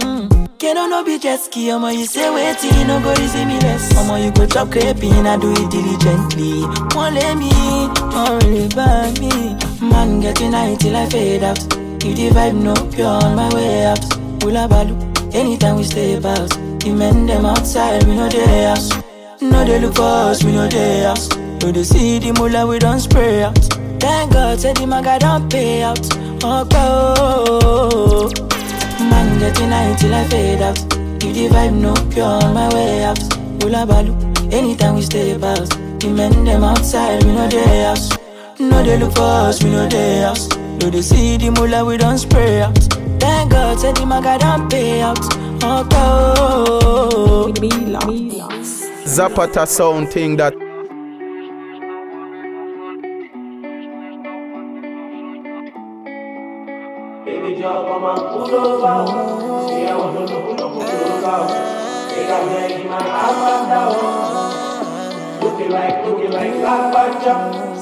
[0.67, 3.97] Can no be jet ski, I'ma you say waiting, no go easy me less.
[3.97, 6.63] I'ma you go chop creping, I do it diligently.
[6.93, 7.51] Won't let me,
[8.11, 9.55] don't really burn me.
[9.81, 11.61] Man getting high till I fade out.
[12.05, 14.03] If the vibe no pure on my way out.
[14.43, 14.97] Hula balu,
[15.33, 16.51] anytime we stay out.
[16.81, 18.91] The men them outside, we know their house.
[19.41, 21.29] No they look us, we know their house.
[21.63, 23.57] No they see the mula, we don't spray out.
[24.01, 26.01] Thank God, say the maga don't pay out.
[26.01, 26.67] Okay, oh.
[26.75, 28.46] oh, oh, oh.
[29.01, 30.79] Man getting high till I fade out.
[30.79, 33.19] If the vibe no pure on my way out.
[33.63, 34.15] Hula balu,
[34.53, 35.71] anytime we stay out.
[36.01, 38.11] The men them outside, we know their house.
[38.59, 40.49] No they look for us, we know their house.
[40.57, 42.77] No they see the mula, we don't spray out.
[43.19, 45.19] Thank God, say the maga don't pay out.
[45.19, 46.79] Okay, oh.
[46.83, 48.27] oh, oh.
[49.07, 50.55] Zapata sound thing that
[58.07, 58.37] me.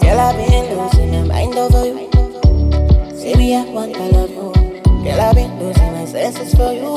[0.00, 2.08] Girl, I've been losing my mind over you.
[3.14, 4.52] See me, I want to love you.
[5.04, 6.96] Girl, I've been losing my senses for you.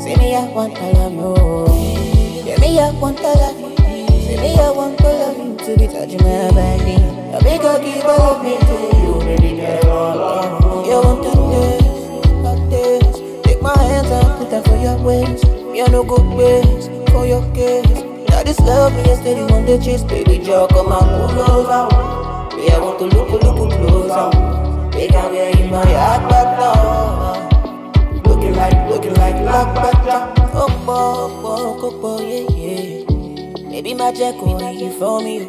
[0.00, 2.44] See me, I want to love you.
[2.44, 3.76] Yeah, me, I want to love you.
[3.76, 5.56] See me, I want to love you.
[5.56, 7.12] To be touching my body.
[7.42, 9.14] Give love me to you.
[9.20, 11.31] Baby, get all You want to
[14.52, 14.92] them for your.
[15.72, 17.88] Me, I no good ways for your case.
[18.28, 21.88] Now this love me yesterday on the chase, baby, Joe, come and pull over.
[22.56, 24.28] Me, I want to look, look, closer.
[24.90, 27.48] Make a way in my heart back now.
[28.28, 30.34] Looking like, looking like Black Panther.
[30.54, 33.70] Oh, boy, oh, oh, boy, yeah, yeah.
[33.70, 35.46] Maybe my jack will you for me.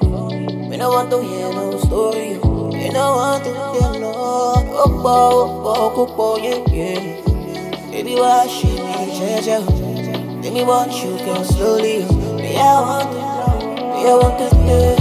[0.70, 2.40] Me no want to hear no story.
[2.72, 4.14] Me no want to hear no.
[4.16, 7.33] Oh, oh, oh, boy, yeah, yeah.
[7.94, 9.60] Baby, why she me treasure?
[10.42, 12.02] Let me watch you go slowly.
[12.42, 13.22] Me, I want to,
[13.94, 14.98] me, I want to stay.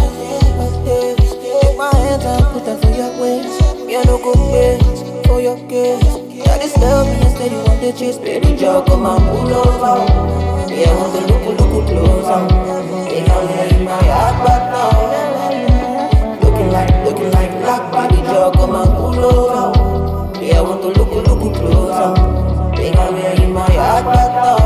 [1.16, 3.64] Take my hands and put them for your waist.
[3.86, 6.04] Me, I no go waste for your case.
[6.36, 8.18] Yeah, this love me instead you want to chase.
[8.18, 10.04] Baby, Joe, come and pull over.
[10.68, 12.44] Me, I want to look, look closer.
[13.08, 13.24] In
[13.86, 14.92] my heart back now.
[16.44, 20.38] Looking like, looking like black body, Joe, come and pull over.
[20.38, 22.51] Me, I want to look, look closer.
[22.82, 24.61] A way in my heart now.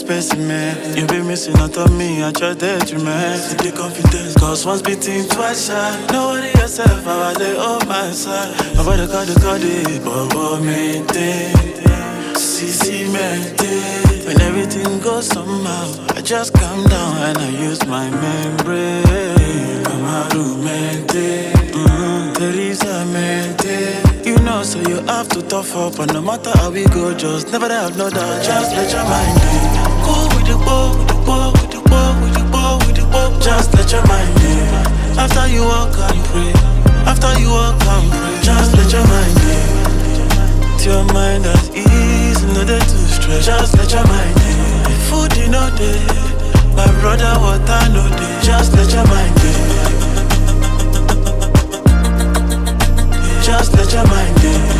[0.00, 0.96] Specimen.
[0.96, 3.38] You be missing out on me, I try that you man.
[3.38, 6.06] See the confidence, cause once beating, twice shy.
[6.10, 8.50] Nobody yourself, I was there on my side.
[8.76, 9.62] Nobody got the card,
[10.04, 11.52] but what maintain.
[12.34, 14.26] CC maintain.
[14.26, 15.86] When everything goes somehow,
[16.16, 19.84] I just calm down and I use my membrane.
[19.84, 21.52] Come out to maintain.
[21.76, 24.24] Mm, Teresa maintain.
[24.24, 27.52] You know, so you have to tough up, and no matter how we go, just
[27.52, 28.44] never have no doubt.
[28.44, 29.89] Just let your mind be.
[30.58, 33.42] Go with the ball, with the ball, with the ball, with the ball, with.
[33.42, 34.52] Just let your mind be.
[35.18, 36.52] After you walk and pray,
[37.06, 39.54] after you walk and pray, just let your mind be.
[40.80, 43.46] To your mind at ease, no day to stress.
[43.46, 44.52] Just let your mind be.
[45.08, 46.00] Food in no day,
[46.74, 48.38] my brother water no day.
[48.42, 49.52] Just let your mind be.
[53.42, 54.79] Just let your mind be.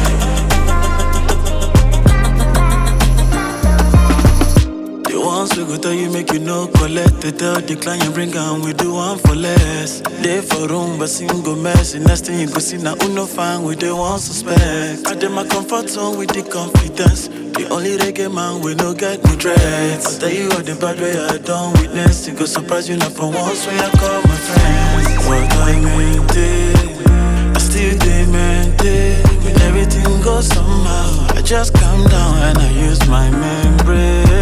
[5.41, 7.21] Ones we go tell you make you no collect.
[7.23, 10.01] They tell the client bring and we do one for less.
[10.23, 11.93] They for room but single mess.
[11.93, 15.07] The next thing you go see now uno fine with the one suspect?
[15.07, 17.29] I did my comfort zone with the confidence.
[17.57, 20.05] The only reggae man we no get no dreads.
[20.17, 22.29] I tell you all the bad way I don't witness.
[22.29, 25.09] It go surprise you not for once when I call my friends.
[25.25, 32.37] What I maintain I still they maintain When everything goes somehow I just calm down
[32.49, 34.40] and I use my membrane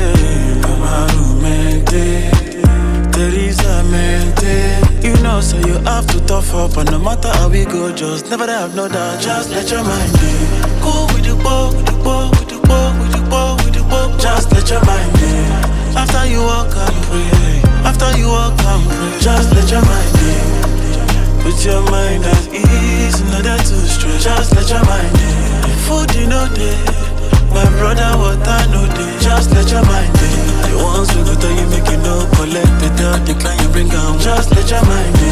[3.48, 7.64] To maintain You know so you have to tough up And no matter how we
[7.64, 10.30] go just never have no doubt Just let your mind be
[10.84, 13.82] Go with the ball, with the ball, with the ball, with the ball, with the
[13.88, 15.32] ball Just let your mind be
[15.96, 20.58] After you walk and pray After you walk and pray Just let your mind be
[21.42, 24.22] Put your mind at ease, no that too stress.
[24.22, 25.26] Just let your mind be.
[25.88, 26.76] Food in no day,
[27.54, 29.16] my brother water no day.
[29.18, 30.27] Just let your mind be.
[30.68, 34.18] The ones we go tell you make you no collect, tell the client bring down.
[34.18, 35.30] Just let your mind be.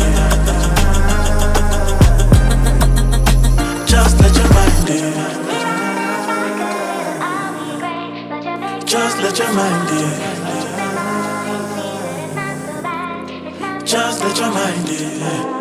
[3.86, 4.98] Just let your mind be.
[8.86, 10.00] Just let your mind be.
[13.84, 15.55] Just let your mind be.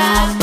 [0.00, 0.39] Yeah.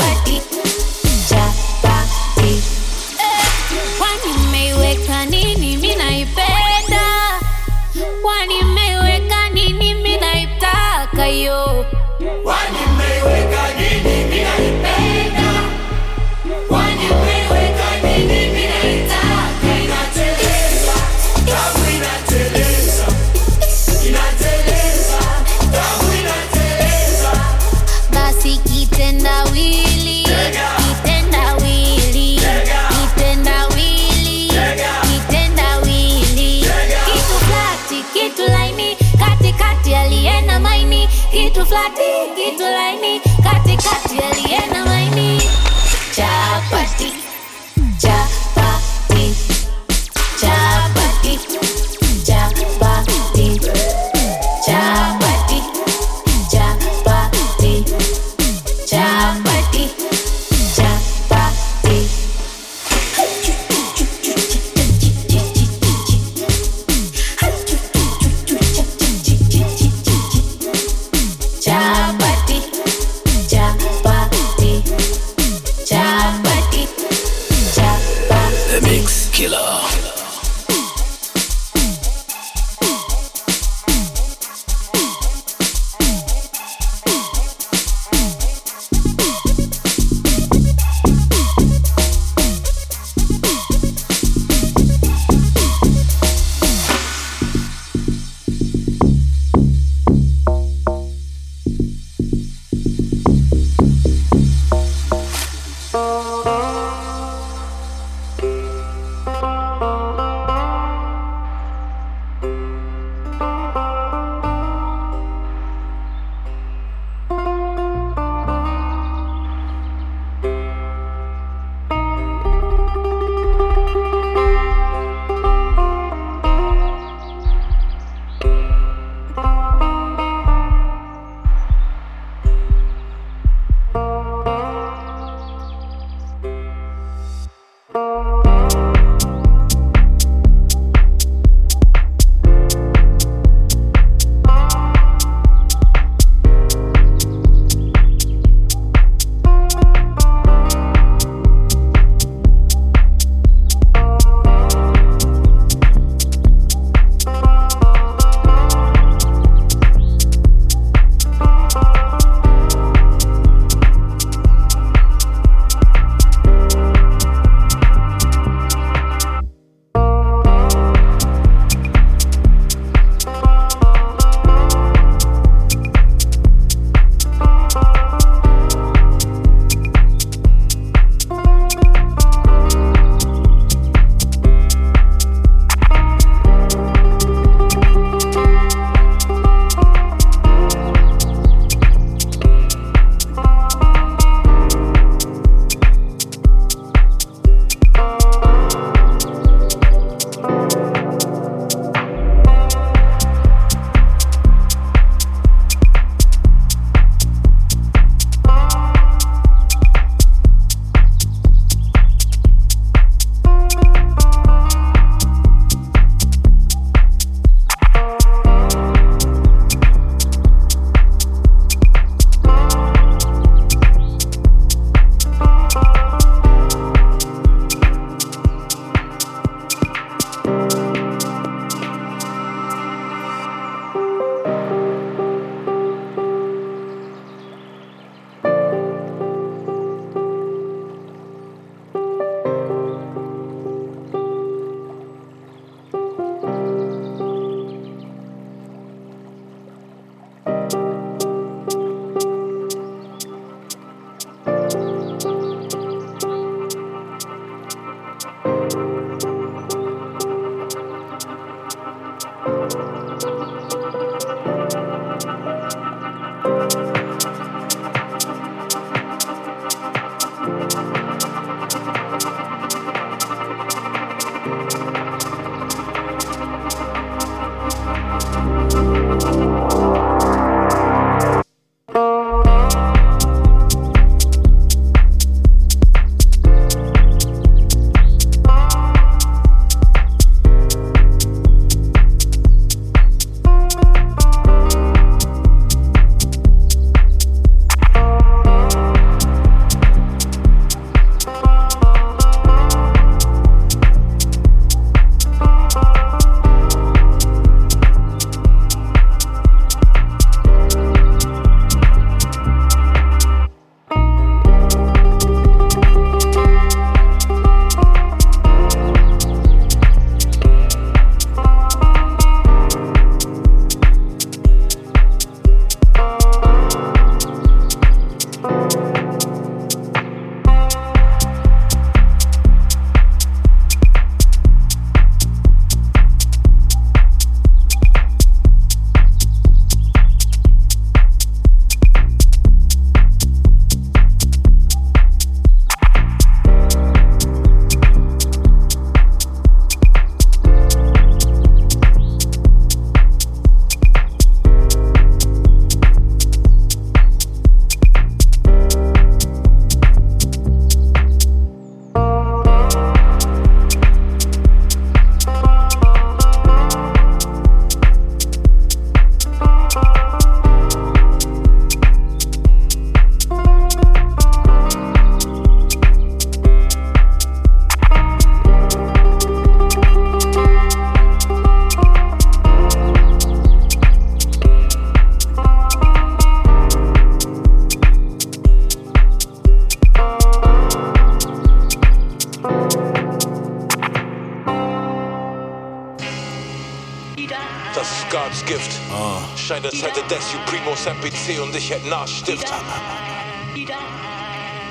[401.68, 402.46] Ich hätten Arschstift.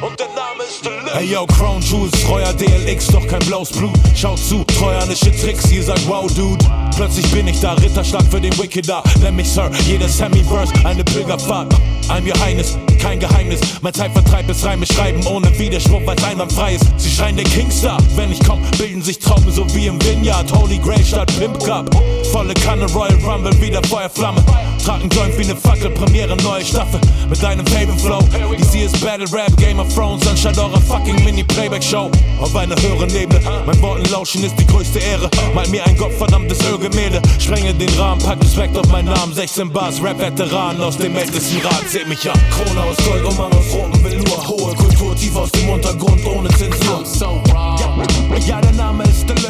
[0.02, 1.15] Und der Name ist Deluxe.
[1.15, 3.94] Hey yo, Crown Jewels, treuer DLX, doch kein blaues Blut.
[4.15, 6.64] Schaut zu, treuernische Tricks, ihr sagt wow, Dude.
[6.95, 9.03] Plötzlich bin ich da, Ritterschlag für den Wickeder.
[9.22, 11.72] Nenn mich Sir, jeder Semi-Verse, eine Pilgerfahrt.
[12.10, 13.60] I'm your Highness, kein Geheimnis.
[13.82, 16.86] Mein Zeitvertreib ist Reime schreiben ohne Widerspruch, weil's einwandfrei ist.
[16.98, 20.52] Sie schreien der Kingstar, wenn ich komm, bilden sich Trauben so wie im Vineyard.
[20.52, 21.90] Holy Grail statt Pimp Cup.
[22.32, 24.44] Volle Kanne Royal Rumble, wieder Feuerflamme.
[24.84, 26.99] Trag ein Joint wie ne Fackel, Premiere, neue Staffel.
[27.30, 28.20] Mit deinem Favorite Flow.
[28.56, 32.10] DC ist Battle Rap, Game of Thrones, anstatt eurer fucking Mini-Playback-Show.
[32.40, 35.30] Auf einer höheren Ebene, mein Worten lauschen ist die größte Ehre.
[35.54, 37.22] Mal mir ein gottverdammtes Ölgemälde.
[37.40, 39.34] Sprenge den Rahmen, pack Respekt auf meinen Namen.
[39.34, 41.90] 16 Bars, Rap-Veteran aus dem ältesten Rat.
[41.90, 42.40] Seht mich an.
[42.52, 44.48] Krone aus Gold, Umhang aus rotem Velour.
[44.48, 47.04] Hohe Kultur, tief aus dem Untergrund, ohne Zensur.
[47.20, 49.47] Ja, ja, der Name ist Deluxe.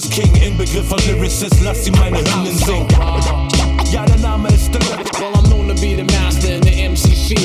[0.00, 0.34] Ist King.
[0.36, 2.88] Inbegriff von Lyricist, lass sie meine Hymnen singen.
[3.90, 5.29] Ja, der Name ist Deluxe.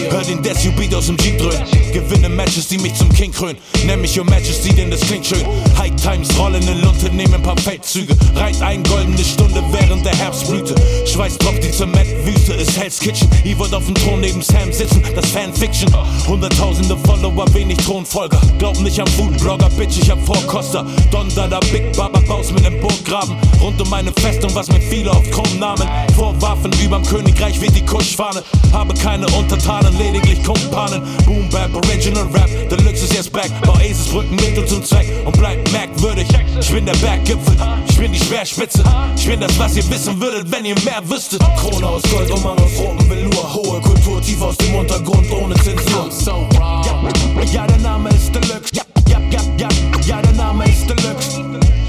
[0.10, 1.64] Hör den Desu Beat aus dem Jeep dröhnen.
[1.94, 3.58] Gewinne Matches, die mich zum King krönen.
[3.86, 5.46] Nenn mich Your Majesty, denn das klingt schön.
[5.78, 8.16] High Times, rollende Lunte, nehmen paar Feldzüge.
[8.36, 10.74] Reit ein goldene Stunde während der Herbstblüte.
[11.06, 13.30] Schweiß tropft die Zementwüste, ist Hell's Kitchen.
[13.44, 15.94] Ihr wollt auf dem Thron neben Sam sitzen, das Fanfiction.
[16.28, 18.42] Hunderttausende Follower, wenig Thronfolger.
[18.58, 20.86] Glaub nicht am Foodblogger, Bitch, ich hab Vorkoster.
[21.12, 23.36] Donder, da Big Baba Baus mit nem Burggraben.
[23.62, 26.72] Rund um meine Festung, was mir viele auf Kronnamen vorwarfen.
[26.84, 28.44] Überm Königreich weht die Kuschfahne.
[28.74, 31.02] Habe keine Untertanen, lediglich Kumpanen.
[31.26, 33.50] Boom Bap, Original Rap, Deluxe ist jetzt back.
[33.66, 36.28] Bau Eselsbrücken, Mittel zum Zweck und bleib merkwürdig.
[36.60, 37.56] Ich bin der Berggipfel,
[37.88, 38.84] ich bin die Speerspitze.
[39.16, 41.42] Ich bin das, was ihr wissen würdet, wenn ihr mehr wüsstet.
[41.58, 43.54] Krone aus Gold, Umhang aus rotem Velour.
[43.54, 46.10] Hohe Kultur, tief aus dem Untergrund, ohne Zensur.
[46.56, 47.04] Ja,
[47.52, 48.74] ja, der Name ist Deluxe.
[48.74, 49.70] Ja, ja, ja, ja,
[50.06, 51.44] ja, der Name ist Deluxe.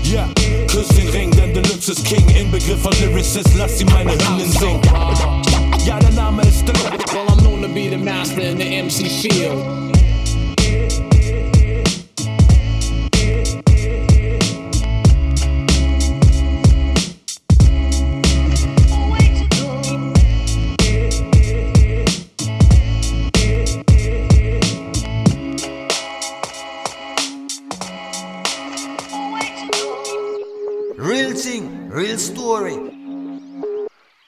[0.04, 0.28] Ja,
[0.68, 2.28] küss den Ring, denn Deluxe ist King.
[2.28, 4.80] Inbegriff von Lyricist, lass sie meine Hymnen singen.
[5.84, 7.35] Ja, der Name ist Deluxe.
[7.76, 9.95] Be the master in the MC field.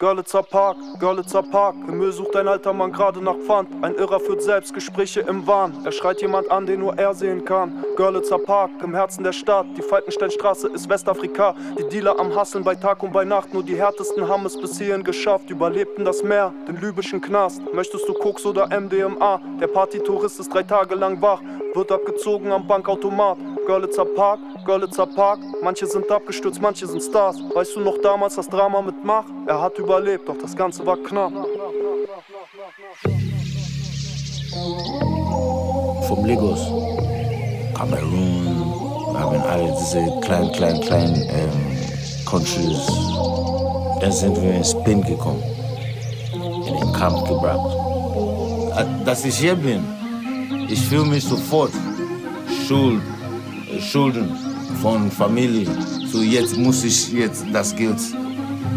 [0.00, 1.74] Görlitzer Park, Görlitzer Park.
[1.88, 3.68] Im Müll sucht ein alter Mann gerade nach Pfand.
[3.82, 5.72] Ein Irrer führt Selbstgespräche im Wahn.
[5.84, 7.84] Er schreit jemand an, den nur er sehen kann.
[7.96, 9.66] Görlitzer Park, im Herzen der Stadt.
[9.76, 11.56] Die Falkensteinstraße ist Westafrika.
[11.76, 13.52] Die Dealer am Hasseln bei Tag und bei Nacht.
[13.52, 15.50] Nur die härtesten haben es bis hierhin geschafft.
[15.50, 17.60] Überlebten das Meer, den libyschen Knast.
[17.74, 19.40] Möchtest du Koks oder MDMA?
[19.60, 21.40] Der Partytourist ist drei Tage lang wach.
[21.74, 23.36] Wird abgezogen am Bankautomat.
[23.66, 24.38] Görlitzer Park,
[24.68, 25.38] Görlitzer Park.
[25.62, 27.38] Manche sind abgestürzt, manche sind Stars.
[27.54, 29.24] Weißt du noch damals das Drama mit Mach?
[29.46, 31.32] Er hat überlebt, doch das Ganze war knapp.
[36.06, 36.60] From Lagos,
[37.78, 41.78] wir haben alle diese kleinen, kleinen, kleinen ähm,
[42.26, 42.86] Countries.
[44.02, 45.42] Dann sind wir in Spain gekommen,
[46.66, 47.74] in den Camp gebracht.
[48.76, 49.82] Äh, Dass ich hier bin,
[50.68, 51.72] ich fühle mich sofort
[52.66, 53.00] schuld,
[53.72, 54.47] äh, Schulden
[54.82, 55.66] von Familie.
[56.06, 57.98] So jetzt muss ich jetzt das Geld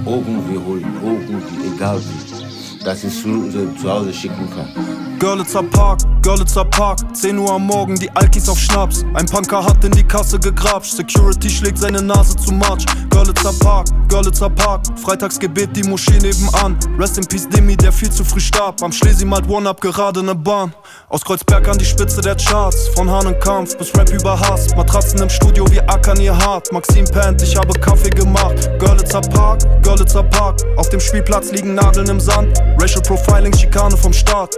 [0.05, 3.49] irgendwie holen, irgendwie, egal wie, dass ich zu,
[3.79, 5.10] zu Hause schicken kann.
[5.21, 9.05] Görlitzer Park, Görlitzer Park, 10 Uhr am Morgen, die Alkis auf Schnaps.
[9.13, 12.83] Ein Punker hat in die Kasse gegrapscht, Security schlägt seine Nase zu March.
[13.11, 16.75] Görlitzer Park, Görlitzer Park, Freitagsgebet, die Moschee nebenan.
[16.97, 18.81] Rest in Peace Demi, der viel zu früh starb.
[18.81, 20.73] Am Schlesi malt One-Up gerade ne Bahn.
[21.09, 24.75] Aus Kreuzberg an die Spitze der Charts, von Hahnenkampf bis Rap über Hass.
[24.75, 26.73] Matratzen im Studio, wir ackern ihr hart.
[26.73, 28.71] Maxim pennt, ich habe Kaffee gemacht.
[28.79, 32.59] Görlitzer Park, Görlitzer Park, auf dem Spielplatz liegen Nadeln im Sand.
[32.81, 34.57] Racial Profiling, Schikane vom Staat.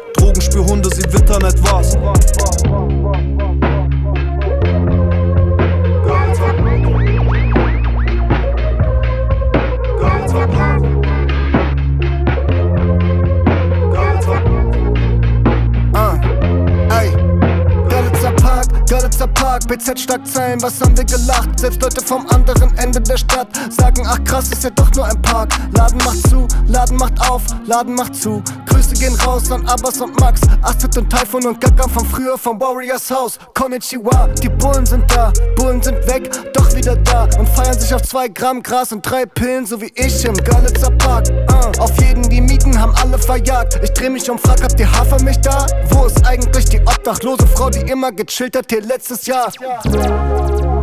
[0.54, 1.98] Drogenspürhunde, sie wittern etwas.
[19.24, 21.60] Görlitzer Park, BZ Schlagzeilen, was haben wir gelacht?
[21.60, 25.22] Selbst Leute vom anderen Ende der Stadt sagen, ach krass, ist ja doch nur ein
[25.22, 25.54] Park.
[25.72, 28.44] Laden macht zu, Laden macht auf, Laden macht zu.
[28.68, 32.60] Grüße gehen raus an Abbas und Max, Astrid und Typhoon und Gagan von früher vom
[32.60, 33.38] Warriors Haus.
[33.54, 38.02] Konnichiwa, die Bullen sind da, Bullen sind weg, doch wieder da und feiern sich auf
[38.02, 41.28] zwei Gramm Gras und drei Pillen, so wie ich im Görlitzer Park.
[41.48, 43.80] Ah, auf jeden die Mieten haben alle verjagt.
[43.84, 45.66] Ich dreh mich um, frag, habt ihr Hafermilch da?
[45.90, 48.82] Wo ist eigentlich die obdachlose Frau, die immer gechillt hat hier
[49.14, 50.83] Nächstes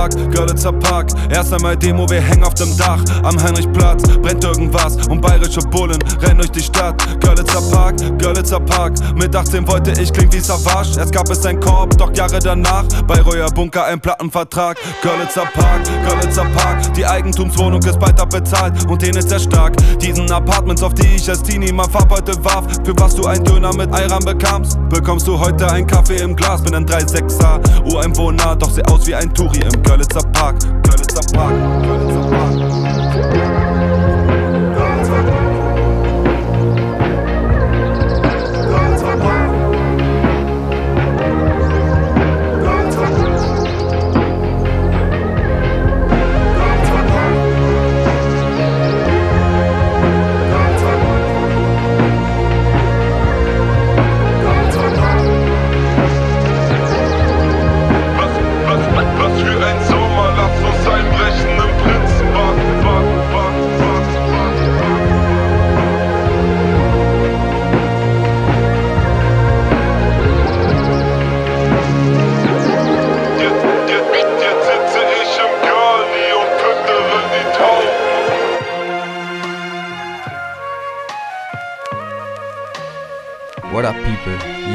[0.00, 1.08] Park, Görlitzer Park.
[1.28, 3.00] Erst einmal Demo, wir hängen auf dem Dach.
[3.22, 6.96] Am Heinrichplatz brennt irgendwas und bayerische Bullen rennen durch die Stadt.
[7.20, 8.94] Görlitzer Park, Görlitzer Park.
[9.14, 10.98] Mit 18 wollte ich klingen wie Savage.
[10.98, 14.78] Erst gab es ein Korb, doch Jahre danach bei Reuer Bunker ein Plattenvertrag.
[15.02, 16.94] Görlitzer Park, Görlitzer Park.
[16.94, 19.76] Die Eigentumswohnung ist bald abbezahlt und den ist sehr stark.
[20.00, 22.64] Diesen Apartments, auf die ich als Teenie mal Farbeute warf.
[22.84, 26.62] Für was du ein Döner mit Eiran bekamst, bekommst du heute ein Kaffee im Glas.
[26.62, 30.60] Bin ein 3-6er, Ureinwohner, doch seh aus wie ein Touri im Görlitzer Park.
[30.84, 32.09] Görlitzer Park, Görlitzer Park.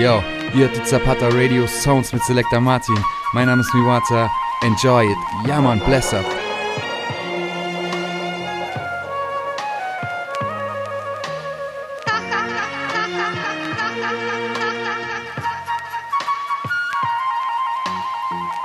[0.05, 0.23] Yo,
[0.53, 2.95] ihr die Zapata Radio Sounds mit Selector Martin.
[3.33, 4.29] Mein Name ist Miwata.
[4.61, 5.17] Enjoy it.
[5.47, 6.23] Ja, man, bless up.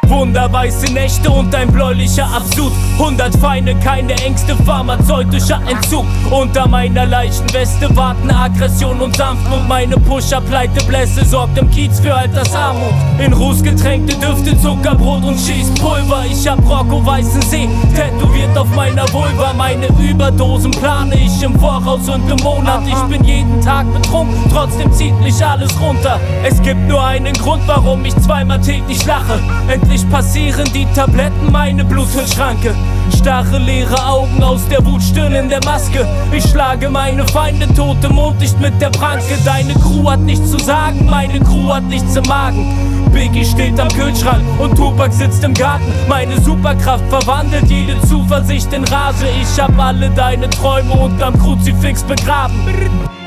[0.02, 2.74] Wunderweiße Nächte und ein bläulicher Absud.
[3.00, 6.04] Hundert Feinde, keine Ängste, pharmazeutischer Entzug.
[6.30, 9.66] Unter meiner leichten Weste warten Aggression und Sanftmut.
[9.66, 12.92] Meine Pusher-Pleite Blässe sorgt im Kiez für Altersarmut.
[13.18, 16.24] In Ruß getränkte Düfte, Zuckerbrot und schießt Pulver.
[16.30, 19.54] Ich hab Rocco Weißen See, tätowiert auf meiner Vulva.
[19.56, 22.82] Meine Überdosen plane ich im Voraus und im Monat.
[22.86, 26.20] Ich bin jeden Tag betrunken, trotzdem zieht mich alles runter.
[26.44, 29.40] Es gibt nur einen Grund, warum ich zweimal täglich lache.
[29.68, 32.74] Endlich passieren die Tabletten meine Bluthirnschranke.
[33.12, 36.06] Starre leere Augen aus der Wut, Stirn in der Maske.
[36.32, 39.36] Ich schlage meine Feinde tot im Mondlicht mit der Pranke.
[39.44, 43.10] Deine Crew hat nichts zu sagen, meine Crew hat nichts im Magen.
[43.12, 45.92] Biggie steht am Kühlschrank und Tupac sitzt im Garten.
[46.08, 49.26] Meine Superkraft verwandelt jede Zuversicht in Rage.
[49.40, 53.19] Ich hab alle deine Träume unterm Kruzifix begraben.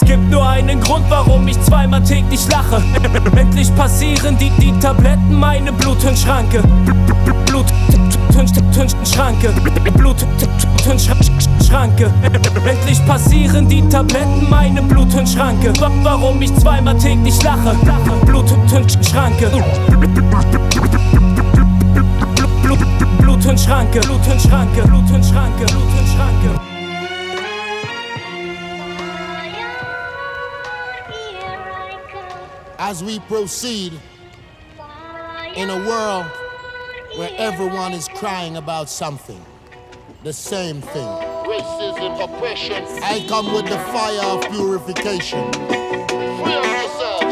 [0.00, 2.80] Es gibt nur einen Grund, warum ich zweimal täglich lache.
[3.36, 6.62] Endlich passieren die, die Tabletten meine Bluthirnschranke.
[7.46, 7.66] Blut,
[9.04, 9.52] Schranke.
[9.96, 10.24] Blut,
[11.66, 12.12] Schranke.
[12.64, 15.72] Endlich passieren die Tabletten meine Bluthirnschranke.
[16.04, 17.74] Warum ich zweimal täglich lache.
[18.24, 18.48] Blut,
[19.04, 19.50] Schranke.
[23.20, 24.00] Bluthirnschranke.
[24.00, 24.00] Bluthirnschranke.
[24.00, 25.66] Bluthirnschranke.
[25.66, 26.67] Bluthirnschranke.
[32.88, 33.92] As we proceed
[35.56, 36.24] in a world
[37.16, 39.44] where everyone is crying about something,
[40.24, 41.06] the same thing.
[41.44, 42.82] Racism, oppression.
[43.02, 45.50] I come with the fire of purification.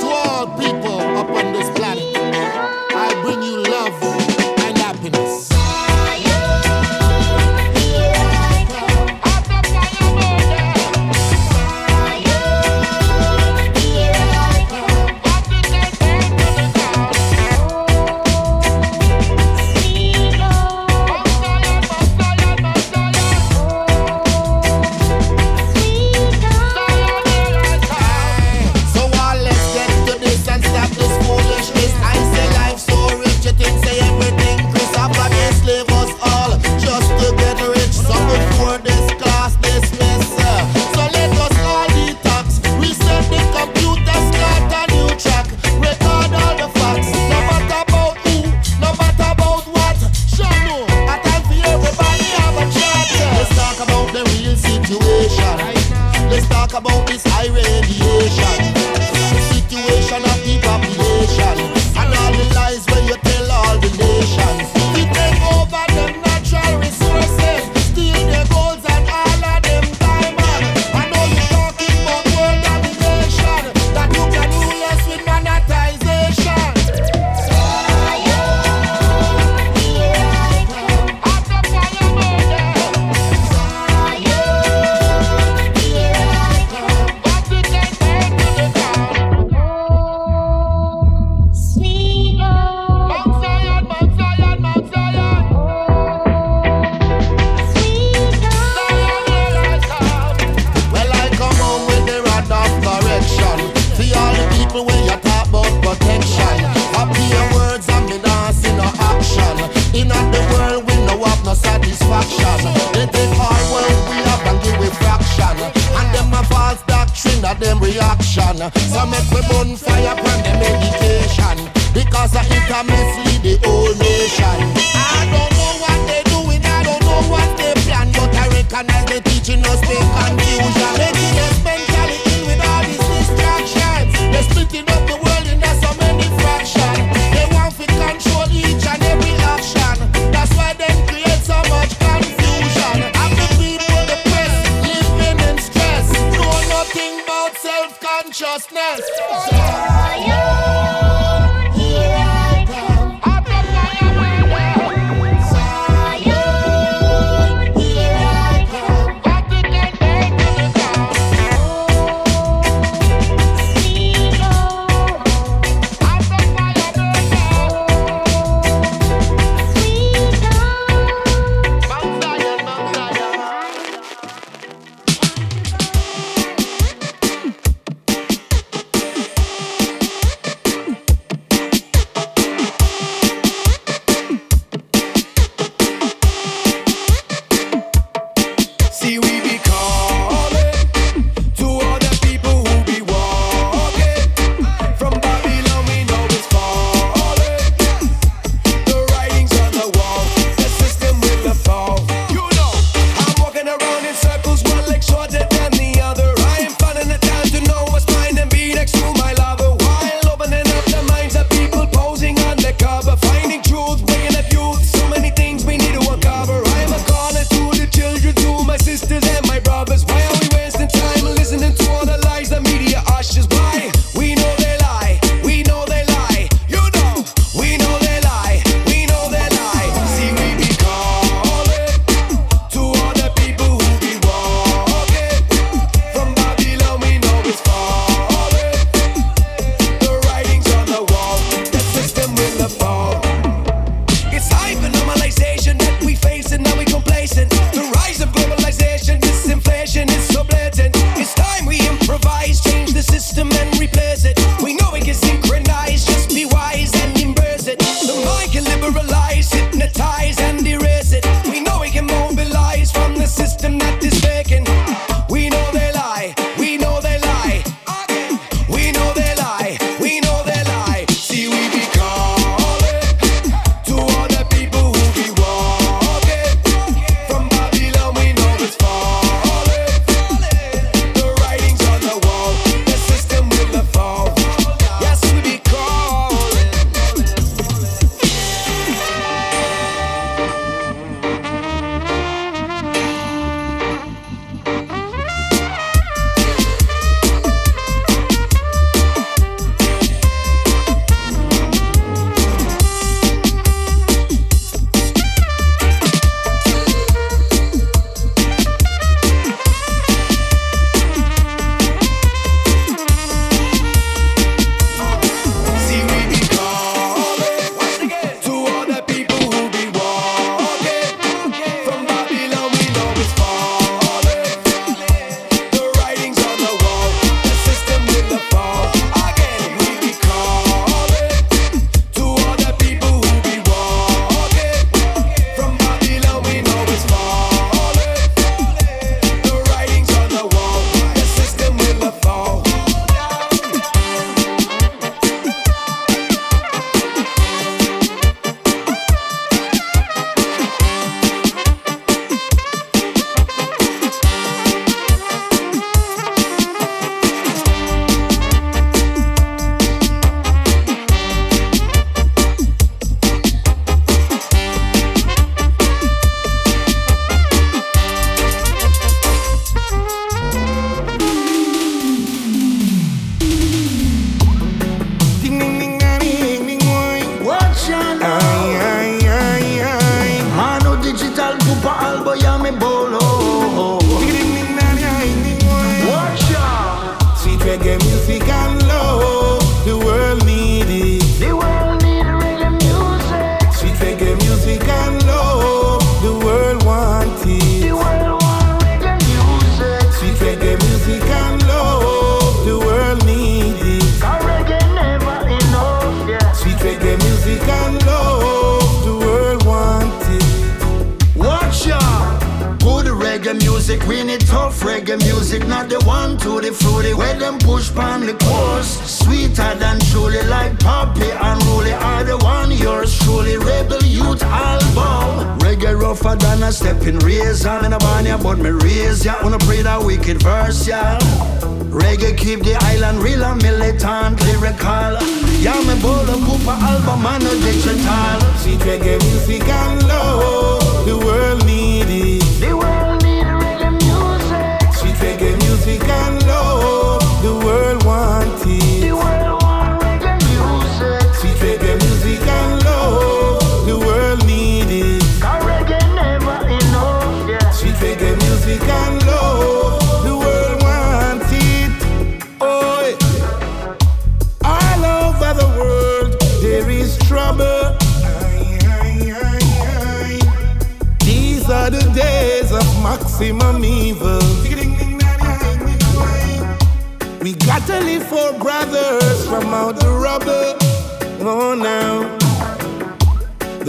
[0.01, 3.66] To all people upon this planet, I bring you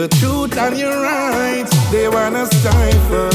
[0.07, 3.29] the truth and your rights, they wanna stifle.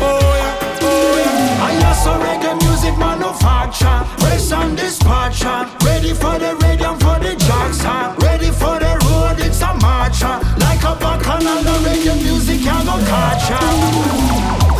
[0.00, 1.66] Oh yeah, oh yeah.
[1.68, 8.16] I also reggae music manufacture, press and dispatcher, ready for the radium for the jackson,
[8.24, 10.36] ready for the road, it's a marcher.
[10.60, 13.48] Like a bacchanal, the reggae music I go catch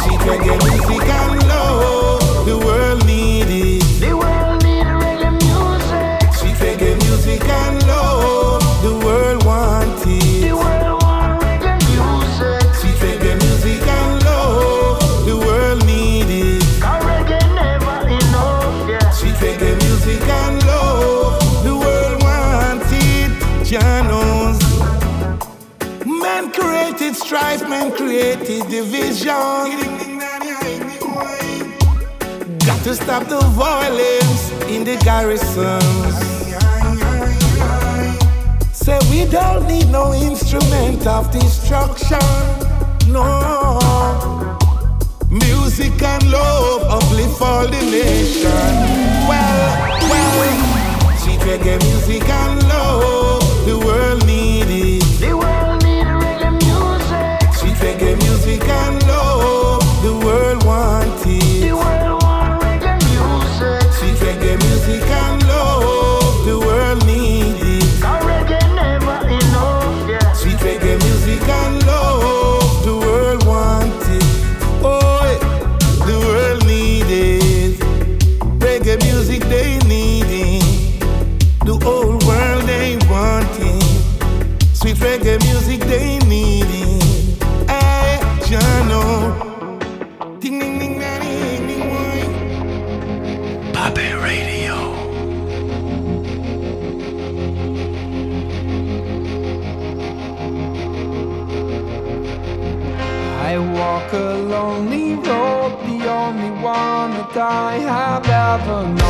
[0.02, 1.45] See reggae music and
[28.34, 29.30] created division.
[32.66, 36.16] Got to stop the violence in the garrisons.
[38.72, 42.18] Say we don't need no instrument of destruction.
[43.12, 43.78] No.
[45.30, 48.72] Music and love uplift all the nation.
[49.28, 54.85] Well, well, cheap reggae music and love the world needed.
[58.66, 60.95] can love the world one.
[108.58, 109.05] another night.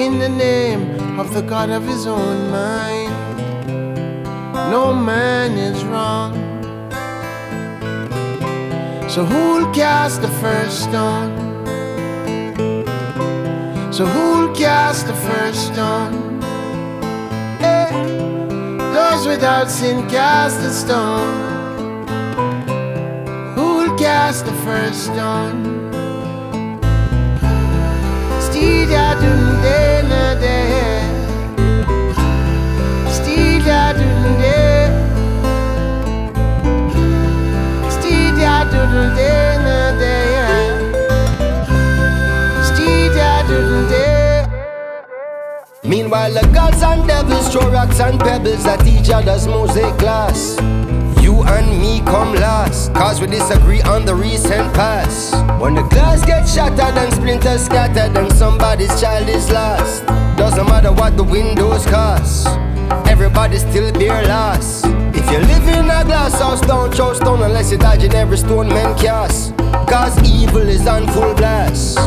[0.00, 3.12] In the name of the God of his own mind.
[4.72, 6.34] No man is wrong.
[9.08, 11.32] So who'll cast the first stone?
[13.92, 16.42] So who'll cast the first stone?
[17.62, 17.90] Eh,
[18.92, 21.32] those without sin cast the stone.
[23.54, 25.59] Who'll cast the first stone?
[45.90, 50.56] Meanwhile, the gods and devils throw rocks and pebbles at each other's mosaic glass.
[51.50, 55.34] And me come last, cause we disagree on the recent past.
[55.60, 60.06] When the glass gets shattered and splinters scattered, and somebody's child is lost.
[60.36, 62.46] Doesn't matter what the windows cost,
[63.08, 64.84] everybody still bear loss.
[65.12, 68.68] If you live in a glass house, don't throw stone unless you're dodging every stone
[68.68, 69.56] men cast.
[69.90, 71.98] Cause evil is on full blast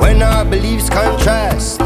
[0.00, 1.80] when our beliefs contrast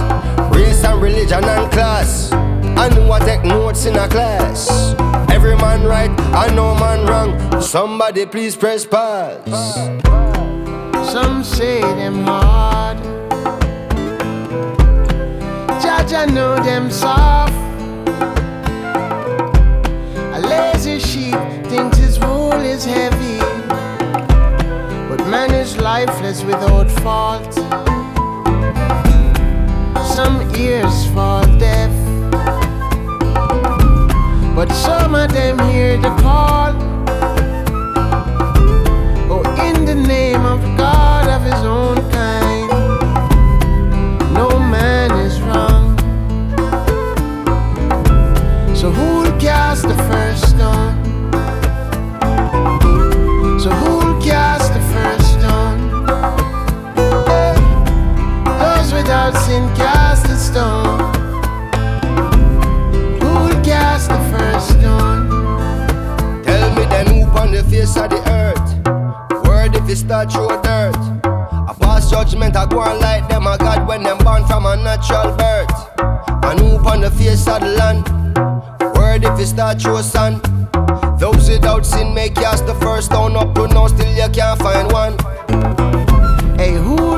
[0.55, 2.33] race and religion and class.
[2.33, 4.95] I know I take notes in a class.
[5.43, 7.63] Every man right, I know man wrong.
[7.63, 9.41] Somebody please press pause.
[11.11, 12.99] Some say them hard.
[15.81, 17.55] Judge, I know them soft.
[20.37, 21.41] A lazy sheep
[21.73, 23.39] thinks his wool is heavy.
[25.09, 27.57] But man is lifeless without fault
[30.15, 31.90] some ears fall deaf
[34.61, 36.75] but some of them hear the call.
[39.33, 42.69] Oh, in the name of God of His own kind,
[44.35, 45.97] no man is wrong.
[48.77, 50.95] So who'll cast the first stone?
[53.59, 55.79] So who'll cast the first stone?
[58.61, 60.00] Those without sin cast.
[70.11, 70.97] Start throw dirt.
[71.25, 73.47] I pass judgment, I go on like them.
[73.47, 75.71] I God when them born from a natural birth.
[76.43, 78.09] And who on the face of the land.
[78.97, 80.41] Word if you start throw sun.
[81.17, 84.91] Those without sin may cast the first stone up to now, still you can't find
[84.91, 85.17] one.
[86.59, 87.10] Hey, who'll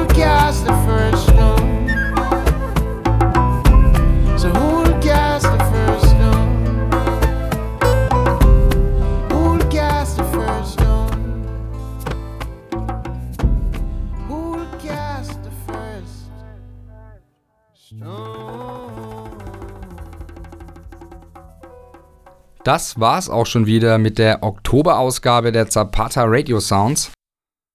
[22.64, 27.10] Das war's auch schon wieder mit der Oktoberausgabe der Zapata Radio Sounds.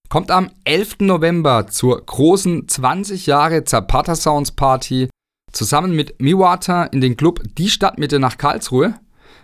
[0.07, 0.99] Kommt am 11.
[1.01, 5.09] November zur großen 20 Jahre Zapata Sounds Party
[5.51, 8.97] zusammen mit Miwata in den Club Die Stadtmitte nach Karlsruhe.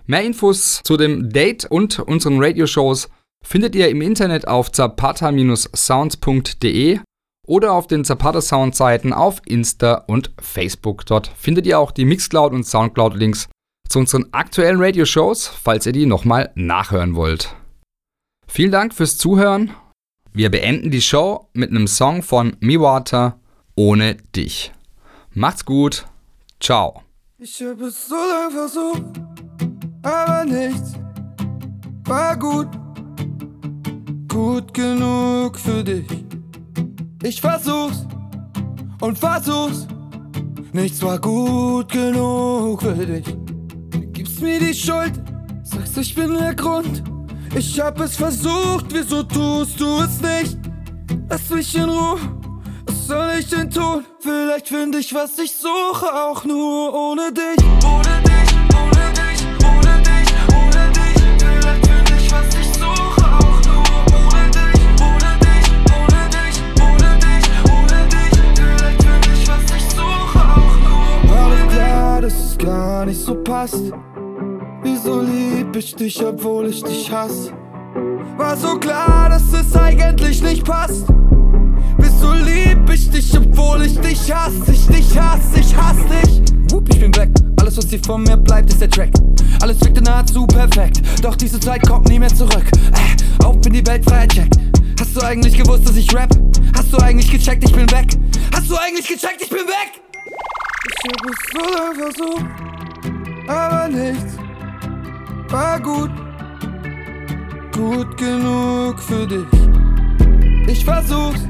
[0.06, 3.10] Mehr Infos zu dem Date und unseren Radioshows
[3.46, 7.02] findet ihr im Internet auf zapata-sounds.de
[7.46, 11.06] oder auf den Zapata Sound Seiten auf Insta und Facebook.
[11.06, 13.50] Dort findet ihr auch die Mixcloud und Soundcloud Links
[13.88, 17.56] zu unseren aktuellen Radioshows, falls ihr die nochmal nachhören wollt.
[18.48, 19.72] Vielen Dank fürs Zuhören.
[20.32, 23.40] Wir beenden die Show mit einem Song von Miwata
[23.76, 24.72] Ohne dich.
[25.34, 26.06] Macht's gut.
[26.60, 27.04] Ciao.
[27.38, 29.04] Ich hab es so lang versucht,
[30.02, 30.94] aber nichts
[32.06, 32.68] war gut,
[34.28, 36.08] gut genug für dich.
[37.22, 38.06] Ich versuch's
[39.02, 39.88] und versuch's,
[40.72, 43.43] nichts war gut genug für dich.
[44.44, 45.14] Mir die Schuld,
[45.64, 47.02] sagst ich bin der Grund.
[47.56, 50.58] Ich hab es versucht, wieso tust du es nicht?
[51.30, 52.20] Lass mich in Ruhe,
[52.86, 54.04] was soll ich denn tun?
[54.20, 57.66] Vielleicht finde ich, was ich suche, auch nur ohne dich.
[57.86, 61.24] Ohne dich, ohne dich, ohne dich, ohne dich.
[61.40, 63.88] Vielleicht finde ich, was ich suche, auch nur
[64.20, 64.84] ohne dich.
[65.08, 68.36] Ohne dich, ohne dich, ohne dich, ohne dich.
[68.56, 73.22] Vielleicht finde ich, was ich suche, auch nur War doch klar, dass es gar nicht
[73.22, 73.94] so passt.
[74.84, 77.54] Wieso lieb ich dich, obwohl ich dich hasse?
[78.36, 81.06] War so klar, dass es eigentlich nicht passt.
[81.98, 84.74] Wieso lieb ich dich, obwohl ich dich hasse?
[84.74, 86.42] Ich dich hasse, ich hasse dich.
[86.70, 87.30] Whoop, ich bin weg.
[87.62, 89.12] Alles, was hier von mir bleibt, ist der Track.
[89.62, 91.02] Alles wirkte nahezu perfekt.
[91.22, 92.66] Doch diese Zeit kommt nie mehr zurück.
[92.92, 94.58] Äh, auf in die Weltfreiheit checkt.
[95.00, 96.30] Hast du eigentlich gewusst, dass ich rap?
[96.76, 98.08] Hast du eigentlich gecheckt, ich bin weg?
[98.54, 100.02] Hast du eigentlich gecheckt, ich bin weg?
[100.90, 102.46] Ich hab es so lange versucht,
[103.48, 104.43] aber nichts
[105.54, 106.10] war gut,
[107.72, 109.46] gut genug für dich.
[110.68, 111.42] Ich versuch's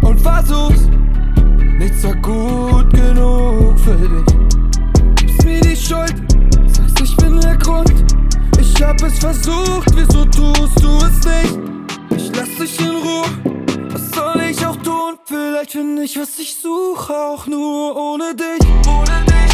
[0.00, 0.88] und versuch's,
[1.78, 4.34] nichts war gut genug für dich.
[5.16, 6.14] Gibst mir die Schuld,
[6.66, 7.92] sagst ich bin der Grund.
[8.58, 11.58] Ich hab es versucht, wieso tust du es nicht?
[12.16, 13.26] Ich lass dich in Ruhe,
[13.90, 15.18] was soll ich auch tun?
[15.26, 18.66] Vielleicht finde ich, was ich suche, auch nur ohne dich.
[18.88, 19.51] Ohne dich,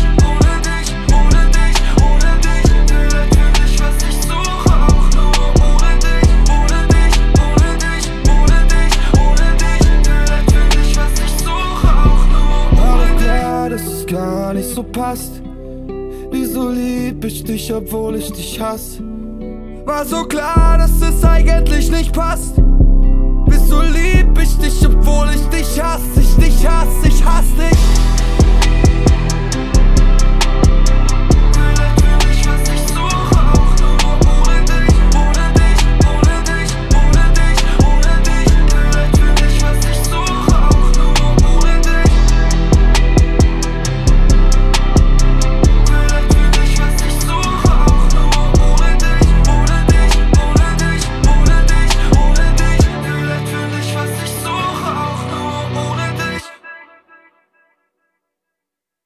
[14.09, 15.43] gar nicht so passt.
[16.31, 19.03] Wieso lieb ich dich, obwohl ich dich hasse?
[19.85, 22.55] War so klar, dass es eigentlich nicht passt.
[23.47, 26.21] Wieso lieb ich dich, obwohl ich dich hasse?
[26.21, 28.08] Ich dich hasse, ich hasse dich.